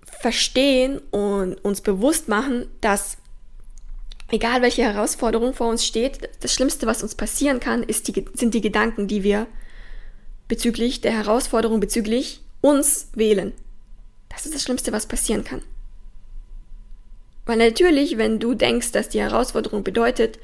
verstehen 0.06 1.00
und 1.12 1.56
uns 1.66 1.82
bewusst 1.82 2.28
machen, 2.28 2.68
dass 2.82 3.18
egal 4.30 4.62
welche 4.62 4.84
Herausforderung 4.84 5.54
vor 5.54 5.68
uns 5.70 5.86
steht, 5.86 6.30
das 6.40 6.54
Schlimmste, 6.54 6.86
was 6.86 7.02
uns 7.02 7.16
passieren 7.16 7.60
kann, 7.60 7.86
die, 7.88 8.26
sind 8.36 8.54
die 8.54 8.62
Gedanken, 8.62 9.08
die 9.08 9.24
wir 9.24 9.48
bezüglich 10.48 11.02
der 11.02 11.14
Herausforderung, 11.14 11.80
bezüglich 11.80 12.42
uns 12.62 13.10
wählen. 13.16 13.54
Das 14.30 14.46
ist 14.46 14.54
das 14.54 14.62
Schlimmste, 14.62 14.92
was 14.92 15.08
passieren 15.08 15.44
kann. 15.44 15.62
Weil 17.46 17.58
natürlich, 17.58 18.18
wenn 18.18 18.40
du 18.40 18.54
denkst, 18.54 18.92
dass 18.92 19.10
die 19.10 19.20
Herausforderung 19.20 19.84
bedeutet, 19.84 20.38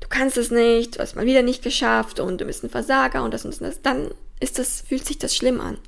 du 0.00 0.08
kannst 0.08 0.36
es 0.36 0.50
nicht, 0.50 0.96
du 0.96 1.00
hast 1.00 1.16
mal 1.16 1.26
wieder 1.26 1.42
nicht 1.42 1.62
geschafft 1.62 2.20
und 2.20 2.40
du 2.40 2.44
bist 2.44 2.64
ein 2.64 2.70
Versager 2.70 3.22
und 3.22 3.32
das 3.32 3.44
und 3.44 3.60
das, 3.60 3.82
dann 3.82 4.10
ist 4.40 4.58
das, 4.58 4.80
fühlt 4.80 5.06
sich 5.06 5.18
das 5.18 5.36
schlimm 5.36 5.60
an. 5.60 5.78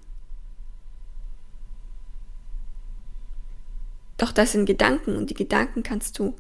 Doch 4.18 4.31
das 4.31 4.53
sind 4.53 4.66
Gedanken 4.66 5.16
und 5.16 5.31
die 5.31 5.35
Gedanken 5.35 5.83
kannst 5.83 6.18
du, 6.18 6.35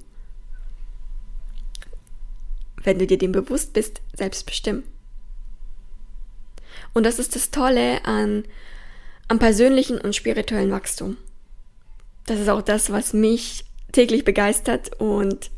wenn 2.84 2.98
du 2.98 3.06
dir 3.06 3.18
dem 3.18 3.32
bewusst 3.32 3.72
bist, 3.72 4.02
selbst 4.14 4.46
bestimmen. 4.46 4.84
Und 6.92 7.04
das 7.04 7.18
ist 7.18 7.34
das 7.34 7.50
Tolle 7.50 8.04
an, 8.04 8.44
am 9.28 9.38
persönlichen 9.38 10.00
und 10.00 10.14
spirituellen 10.14 10.70
Wachstum. 10.70 11.16
Das 12.26 12.38
ist 12.38 12.48
auch 12.48 12.62
das, 12.62 12.92
was 12.92 13.14
mich 13.14 13.64
täglich 13.92 14.24
begeistert 14.24 15.00
und 15.00 15.50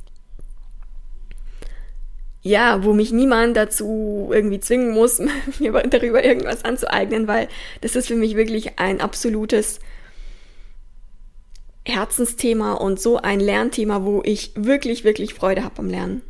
ja, 2.45 2.85
wo 2.85 2.93
mich 2.93 3.11
niemand 3.11 3.57
dazu 3.57 4.29
irgendwie 4.31 4.61
zwingen 4.61 4.91
muss, 4.91 5.19
mir 5.59 5.73
darüber 5.73 6.23
irgendwas 6.23 6.65
anzueignen, 6.65 7.27
weil 7.27 7.49
das 7.81 7.97
ist 7.97 8.07
für 8.07 8.17
mich 8.17 8.37
wirklich 8.37 8.79
ein 8.79 9.01
absolutes 9.01 9.81
Herzensthema 11.87 12.75
und 12.75 13.01
so 13.01 13.17
ein 13.17 13.41
Lernthema, 13.41 14.05
wo 14.05 14.23
ich 14.25 14.53
wirklich, 14.57 15.05
wirklich 15.05 15.33
Freude 15.33 15.65
habe 15.65 15.79
am 15.79 15.89
Lernen. 15.89 16.23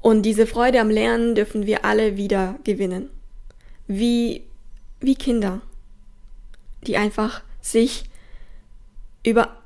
Und 0.00 0.22
diese 0.22 0.48
Freude 0.48 0.80
am 0.80 0.90
Lernen 0.90 1.36
dürfen 1.36 1.64
wir 1.64 1.84
alle 1.84 2.16
wieder 2.16 2.56
gewinnen. 2.64 3.10
Wie, 3.86 4.42
wie 4.98 5.14
Kinder, 5.14 5.60
die 6.84 6.96
einfach 6.96 7.42
sich 7.60 8.04
über 9.24 9.56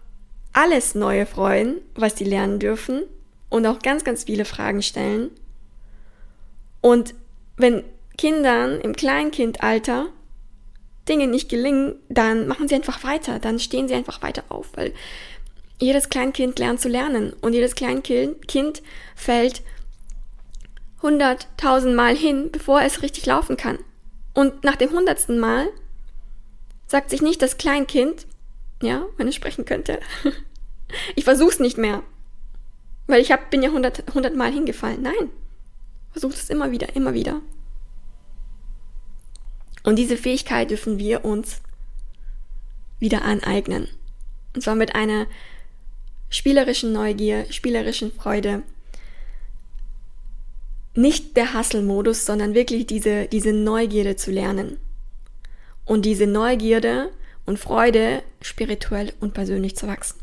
alles 0.52 0.94
Neue 0.94 1.24
freuen, 1.24 1.78
was 1.94 2.18
sie 2.18 2.24
lernen 2.24 2.58
dürfen 2.58 3.04
und 3.48 3.66
auch 3.66 3.80
ganz, 3.80 4.04
ganz 4.04 4.24
viele 4.24 4.44
Fragen 4.44 4.82
stellen. 4.82 5.30
Und 6.80 7.14
wenn 7.56 7.84
Kindern 8.16 8.80
im 8.80 8.94
Kleinkindalter 8.94 10.06
Dinge 11.08 11.26
nicht 11.26 11.48
gelingen, 11.48 11.96
dann 12.08 12.48
machen 12.48 12.68
sie 12.68 12.74
einfach 12.74 13.04
weiter, 13.04 13.38
dann 13.38 13.58
stehen 13.58 13.88
sie 13.88 13.94
einfach 13.94 14.22
weiter 14.22 14.44
auf, 14.48 14.70
weil 14.74 14.92
jedes 15.78 16.08
Kleinkind 16.08 16.58
lernt 16.58 16.80
zu 16.80 16.88
lernen 16.88 17.32
und 17.40 17.52
jedes 17.52 17.74
Kleinkind 17.74 18.48
kind 18.48 18.82
fällt 19.14 19.62
hunderttausend 21.02 21.94
Mal 21.94 22.16
hin, 22.16 22.50
bevor 22.50 22.80
es 22.82 23.02
richtig 23.02 23.26
laufen 23.26 23.56
kann. 23.56 23.78
Und 24.34 24.64
nach 24.64 24.76
dem 24.76 24.90
hundertsten 24.90 25.38
Mal 25.38 25.68
sagt 26.86 27.10
sich 27.10 27.22
nicht 27.22 27.42
das 27.42 27.58
Kleinkind, 27.58 28.26
ja, 28.82 29.06
wenn 29.16 29.28
es 29.28 29.34
sprechen 29.34 29.64
könnte, 29.64 30.00
ich 31.14 31.24
versuch's 31.24 31.60
nicht 31.60 31.78
mehr, 31.78 32.02
weil 33.06 33.20
ich 33.20 33.32
hab, 33.32 33.50
bin 33.50 33.62
ja 33.62 33.70
hundert, 33.70 34.04
hundertmal 34.14 34.52
hingefallen. 34.52 35.02
Nein. 35.02 35.30
Versucht 36.12 36.36
es 36.36 36.50
immer 36.50 36.70
wieder, 36.70 36.96
immer 36.96 37.14
wieder. 37.14 37.40
Und 39.84 39.96
diese 39.96 40.16
Fähigkeit 40.16 40.70
dürfen 40.70 40.98
wir 40.98 41.24
uns 41.24 41.60
wieder 42.98 43.22
aneignen. 43.22 43.88
Und 44.54 44.62
zwar 44.62 44.74
mit 44.74 44.94
einer 44.94 45.26
spielerischen 46.28 46.92
Neugier, 46.92 47.46
spielerischen 47.50 48.10
Freude, 48.12 48.62
nicht 50.94 51.36
der 51.36 51.54
Hustle-Modus, 51.54 52.24
sondern 52.24 52.54
wirklich 52.54 52.86
diese, 52.86 53.26
diese 53.26 53.52
Neugierde 53.52 54.16
zu 54.16 54.30
lernen. 54.30 54.78
Und 55.84 56.04
diese 56.04 56.26
Neugierde 56.26 57.12
und 57.44 57.58
Freude 57.58 58.22
spirituell 58.40 59.12
und 59.20 59.34
persönlich 59.34 59.76
zu 59.76 59.86
wachsen. 59.86 60.18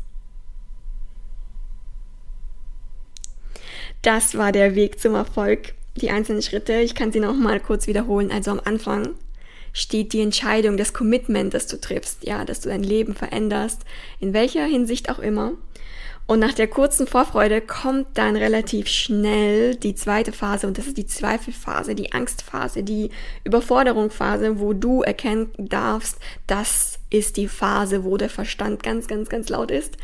Das 4.04 4.36
war 4.36 4.52
der 4.52 4.74
Weg 4.74 5.00
zum 5.00 5.14
Erfolg. 5.14 5.72
Die 5.96 6.10
einzelnen 6.10 6.42
Schritte, 6.42 6.74
ich 6.74 6.94
kann 6.94 7.10
sie 7.10 7.20
noch 7.20 7.34
mal 7.34 7.58
kurz 7.58 7.86
wiederholen. 7.86 8.30
Also 8.30 8.50
am 8.50 8.60
Anfang 8.62 9.14
steht 9.72 10.12
die 10.12 10.20
Entscheidung, 10.20 10.76
das 10.76 10.92
Commitment, 10.92 11.54
das 11.54 11.66
du 11.68 11.80
triffst, 11.80 12.26
ja, 12.26 12.44
dass 12.44 12.60
du 12.60 12.68
dein 12.68 12.82
Leben 12.82 13.14
veränderst, 13.14 13.80
in 14.20 14.34
welcher 14.34 14.66
Hinsicht 14.66 15.08
auch 15.08 15.18
immer. 15.18 15.52
Und 16.26 16.38
nach 16.38 16.52
der 16.52 16.68
kurzen 16.68 17.06
Vorfreude 17.06 17.62
kommt 17.62 18.06
dann 18.14 18.36
relativ 18.36 18.88
schnell 18.88 19.74
die 19.74 19.94
zweite 19.94 20.32
Phase 20.32 20.66
und 20.66 20.76
das 20.76 20.86
ist 20.86 20.98
die 20.98 21.06
Zweifelphase, 21.06 21.94
die 21.94 22.12
Angstphase, 22.12 22.82
die 22.82 23.10
Überforderungsphase, 23.44 24.58
wo 24.58 24.74
du 24.74 25.00
erkennen 25.02 25.50
darfst, 25.56 26.18
das 26.46 26.98
ist 27.08 27.38
die 27.38 27.48
Phase, 27.48 28.04
wo 28.04 28.18
der 28.18 28.30
Verstand 28.30 28.82
ganz, 28.82 29.06
ganz, 29.06 29.30
ganz 29.30 29.48
laut 29.48 29.70
ist 29.70 29.96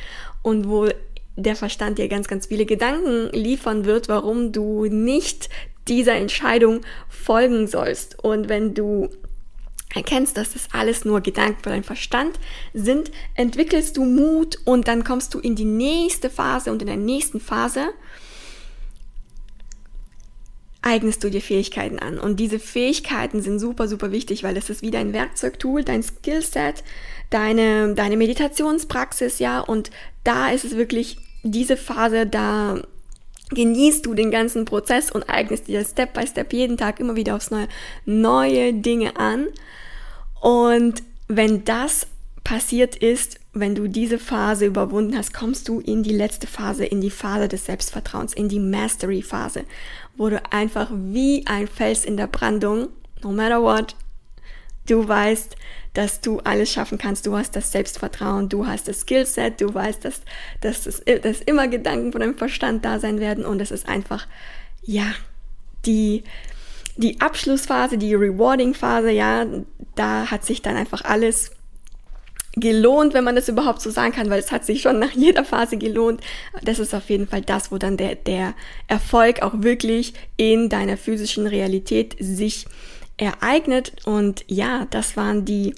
und 0.43 0.69
wo 0.69 0.89
der 1.37 1.57
Verstand 1.57 1.99
dir 1.99 2.09
ganz, 2.09 2.29
ganz 2.29 2.47
viele 2.47 2.67
Gedanken 2.67 3.31
liefern 3.33 3.85
wird, 3.85 4.09
warum 4.09 4.53
du 4.53 4.87
nicht 4.87 5.49
dieser 5.89 6.15
Entscheidung 6.15 6.81
folgen 7.09 7.67
sollst. 7.67 8.23
Und 8.23 8.49
wenn 8.49 8.75
du 8.75 9.09
erkennst, 9.95 10.37
dass 10.37 10.53
das 10.53 10.69
alles 10.73 11.05
nur 11.05 11.21
Gedanken 11.21 11.63
für 11.63 11.71
deinen 11.71 11.85
Verstand 11.85 12.39
sind, 12.73 13.11
entwickelst 13.35 13.97
du 13.97 14.05
Mut 14.05 14.59
und 14.65 14.87
dann 14.89 15.05
kommst 15.05 15.35
du 15.35 15.41
in 15.41 15.57
die 15.57 15.65
nächste 15.65 16.31
Phase 16.31 16.71
und 16.71 16.81
in 16.83 16.87
der 16.87 16.97
nächsten 16.97 17.41
Phase 17.41 17.89
eignest 20.83 21.23
du 21.25 21.31
dir 21.31 21.43
Fähigkeiten 21.43 21.99
an. 21.99 22.19
Und 22.19 22.41
diese 22.41 22.59
Fähigkeiten 22.59 23.43
sind 23.43 23.59
super, 23.59 23.89
super 23.89 24.13
wichtig, 24.13 24.43
weil 24.43 24.57
es 24.57 24.71
ist 24.71 24.83
wie 24.83 24.91
dein 24.91 25.13
Werkzeugtool, 25.13 25.85
dein 25.85 26.03
Skillset, 26.03 26.85
deine, 27.31 27.95
deine 27.95 28.17
Meditationspraxis, 28.17 29.39
ja, 29.39 29.61
und 29.61 29.91
da 30.25 30.51
ist 30.51 30.65
es 30.65 30.77
wirklich 30.77 31.17
diese 31.43 31.77
Phase, 31.77 32.27
da 32.27 32.83
genießt 33.51 34.07
du 34.07 34.15
den 34.15 34.31
ganzen 34.31 34.65
Prozess 34.65 35.11
und 35.11 35.29
eignest 35.29 35.69
dir 35.69 35.85
Step 35.85 36.13
by 36.15 36.27
Step 36.27 36.53
jeden 36.53 36.77
Tag 36.77 37.01
immer 37.01 37.17
wieder 37.17 37.35
aufs 37.35 37.51
Neue 37.51 37.69
neue 38.05 38.73
Dinge 38.75 39.17
an. 39.17 39.49
Und 40.41 41.03
wenn 41.29 41.65
das 41.65 42.07
passiert 42.45 42.97
ist, 42.97 43.39
wenn 43.53 43.75
du 43.75 43.89
diese 43.89 44.19
Phase 44.19 44.67
überwunden 44.67 45.17
hast, 45.17 45.35
kommst 45.35 45.69
du 45.69 45.81
in 45.81 46.03
die 46.03 46.13
letzte 46.13 46.47
Phase, 46.47 46.85
in 46.85 47.01
die 47.01 47.11
Phase 47.11 47.49
des 47.49 47.67
Selbstvertrauens, 47.67 48.33
in 48.33 48.49
die 48.49 48.61
Mastery-Phase, 48.61 49.65
wo 50.17 50.29
du 50.29 50.41
einfach 50.51 50.91
wie 50.93 51.45
ein 51.47 51.67
Fels 51.67 52.05
in 52.05 52.17
der 52.17 52.29
Brandung, 52.29 52.89
no 53.23 53.33
matter 53.33 53.61
what, 53.63 53.97
du 54.87 55.07
weißt, 55.07 55.57
dass 55.95 56.21
du 56.21 56.39
alles 56.41 56.73
schaffen 56.73 56.99
kannst. 56.99 57.27
Du 57.27 57.37
hast 57.37 57.57
das 57.57 57.73
Selbstvertrauen, 57.73 58.49
du 58.49 58.67
hast 58.67 58.89
das 58.89 59.01
Skillset, 59.01 59.61
du 59.61 59.73
weißt, 59.73 60.05
dass, 60.05 60.21
dass, 60.61 60.85
das, 60.85 61.03
dass 61.23 61.41
immer 61.41 61.69
Gedanken 61.69 62.13
von 62.13 62.21
deinem 62.21 62.39
Verstand 62.39 62.85
da 62.85 62.99
sein 62.99 63.21
werden 63.21 63.45
und 63.45 63.61
es 63.61 63.71
ist 63.71 63.89
einfach, 63.89 64.27
ja, 64.83 65.13
die, 65.87 66.25
die 66.97 67.21
Abschlussphase, 67.21 67.99
die 67.99 68.15
Rewarding-Phase, 68.15 69.11
ja, 69.11 69.47
da 69.95 70.31
hat 70.31 70.45
sich 70.45 70.63
dann 70.63 70.77
einfach 70.77 71.05
alles 71.05 71.53
gelohnt, 72.55 73.15
wenn 73.15 73.25
man 73.25 73.37
das 73.37 73.49
überhaupt 73.49 73.81
so 73.81 73.91
sagen 73.91 74.13
kann, 74.13 74.29
weil 74.29 74.41
es 74.41 74.51
hat 74.51 74.65
sich 74.65 74.83
schon 74.83 74.99
nach 74.99 75.13
jeder 75.13 75.45
Phase 75.45 75.77
gelohnt. 75.77 76.21
Das 76.63 76.79
ist 76.79 76.95
auf 76.95 77.09
jeden 77.09 77.29
Fall 77.29 77.43
das, 77.43 77.71
wo 77.71 77.79
dann 77.79 77.97
der, 77.97 78.17
der 78.17 78.55
Erfolg 78.89 79.43
auch 79.43 79.63
wirklich 79.63 80.15
in 80.37 80.69
deiner 80.69 80.97
physischen 80.97 81.47
Realität 81.47 82.17
sich 82.19 82.67
ereignet. 83.21 83.93
Und 84.05 84.45
ja, 84.49 84.87
das 84.91 85.17
waren 85.17 85.45
die 85.45 85.75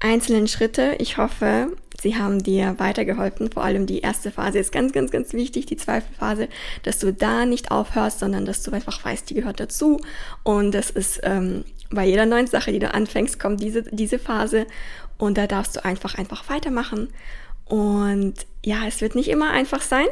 einzelnen 0.00 0.48
Schritte. 0.48 0.96
Ich 0.98 1.18
hoffe, 1.18 1.76
sie 2.00 2.16
haben 2.16 2.42
dir 2.42 2.74
weitergeholfen. 2.78 3.52
Vor 3.52 3.62
allem 3.62 3.86
die 3.86 4.00
erste 4.00 4.30
Phase 4.30 4.58
ist 4.58 4.72
ganz, 4.72 4.92
ganz, 4.92 5.10
ganz 5.10 5.32
wichtig, 5.32 5.66
die 5.66 5.76
Zweifelphase, 5.76 6.48
dass 6.82 6.98
du 6.98 7.12
da 7.12 7.44
nicht 7.44 7.70
aufhörst, 7.70 8.20
sondern 8.20 8.46
dass 8.46 8.62
du 8.62 8.72
einfach 8.72 9.04
weißt, 9.04 9.28
die 9.30 9.34
gehört 9.34 9.60
dazu. 9.60 10.00
Und 10.42 10.72
das 10.72 10.90
ist 10.90 11.20
ähm, 11.22 11.64
bei 11.90 12.06
jeder 12.06 12.26
neuen 12.26 12.46
Sache, 12.46 12.72
die 12.72 12.78
du 12.78 12.92
anfängst, 12.92 13.38
kommt 13.38 13.60
diese, 13.60 13.82
diese 13.82 14.18
Phase. 14.18 14.66
Und 15.18 15.38
da 15.38 15.46
darfst 15.46 15.76
du 15.76 15.84
einfach, 15.84 16.16
einfach 16.16 16.48
weitermachen. 16.48 17.08
Und 17.66 18.34
ja, 18.64 18.86
es 18.86 19.00
wird 19.00 19.14
nicht 19.14 19.28
immer 19.28 19.50
einfach 19.50 19.82
sein. 19.82 20.06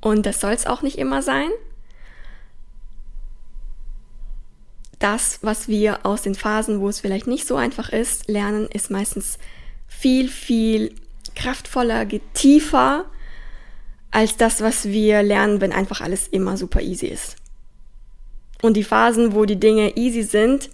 Und 0.00 0.26
das 0.26 0.40
soll 0.40 0.52
es 0.52 0.66
auch 0.66 0.82
nicht 0.82 0.98
immer 0.98 1.22
sein. 1.22 1.48
Das, 4.98 5.40
was 5.42 5.68
wir 5.68 6.06
aus 6.06 6.22
den 6.22 6.34
Phasen, 6.34 6.80
wo 6.80 6.88
es 6.88 7.00
vielleicht 7.00 7.26
nicht 7.26 7.46
so 7.46 7.56
einfach 7.56 7.90
ist, 7.90 8.28
lernen, 8.28 8.68
ist 8.72 8.90
meistens 8.90 9.38
viel, 9.86 10.28
viel 10.28 10.94
kraftvoller, 11.34 12.06
tiefer 12.32 13.04
als 14.10 14.36
das, 14.36 14.62
was 14.62 14.86
wir 14.86 15.22
lernen, 15.22 15.60
wenn 15.60 15.72
einfach 15.72 16.00
alles 16.00 16.26
immer 16.28 16.56
super 16.56 16.80
easy 16.80 17.06
ist. 17.06 17.36
Und 18.62 18.74
die 18.74 18.84
Phasen, 18.84 19.34
wo 19.34 19.44
die 19.44 19.60
Dinge 19.60 19.96
easy 19.96 20.22
sind, 20.22 20.70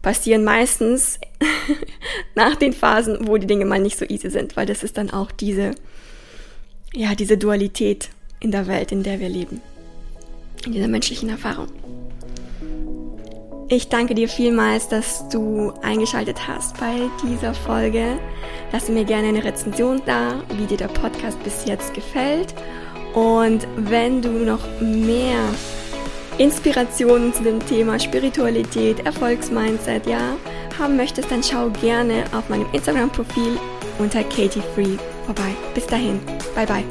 passieren 0.00 0.44
meistens 0.44 1.18
nach 2.34 2.56
den 2.56 2.72
Phasen, 2.72 3.26
wo 3.28 3.36
die 3.36 3.46
Dinge 3.46 3.66
mal 3.66 3.80
nicht 3.80 3.98
so 3.98 4.06
easy 4.06 4.30
sind, 4.30 4.56
weil 4.56 4.64
das 4.64 4.82
ist 4.82 4.96
dann 4.96 5.10
auch 5.10 5.30
diese, 5.30 5.72
ja, 6.94 7.14
diese 7.14 7.36
Dualität 7.36 8.08
in 8.40 8.50
der 8.50 8.66
Welt, 8.66 8.92
in 8.92 9.02
der 9.02 9.20
wir 9.20 9.28
leben, 9.28 9.60
in 10.64 10.72
dieser 10.72 10.88
menschlichen 10.88 11.28
Erfahrung. 11.28 11.68
Ich 13.70 13.90
danke 13.90 14.14
dir 14.14 14.30
vielmals, 14.30 14.88
dass 14.88 15.28
du 15.28 15.74
eingeschaltet 15.82 16.48
hast 16.48 16.80
bei 16.80 16.96
dieser 17.22 17.52
Folge. 17.52 18.18
Lass 18.72 18.88
mir 18.88 19.04
gerne 19.04 19.28
eine 19.28 19.44
Rezension 19.44 20.00
da, 20.06 20.42
wie 20.56 20.64
dir 20.64 20.78
der 20.78 20.88
Podcast 20.88 21.42
bis 21.44 21.66
jetzt 21.66 21.92
gefällt. 21.92 22.54
Und 23.12 23.66
wenn 23.76 24.22
du 24.22 24.30
noch 24.30 24.60
mehr 24.80 25.40
Inspirationen 26.38 27.34
zu 27.34 27.42
dem 27.42 27.64
Thema 27.66 27.98
Spiritualität, 27.98 29.04
Erfolgsmindset, 29.04 30.06
ja, 30.06 30.36
haben 30.78 30.96
möchtest, 30.96 31.30
dann 31.30 31.42
schau 31.42 31.68
gerne 31.82 32.24
auf 32.32 32.48
meinem 32.48 32.66
Instagram-Profil 32.72 33.58
unter 33.98 34.22
Katie 34.24 34.62
Free 34.74 34.96
vorbei. 35.26 35.54
Bis 35.74 35.86
dahin, 35.86 36.20
bye 36.54 36.64
bye. 36.64 36.84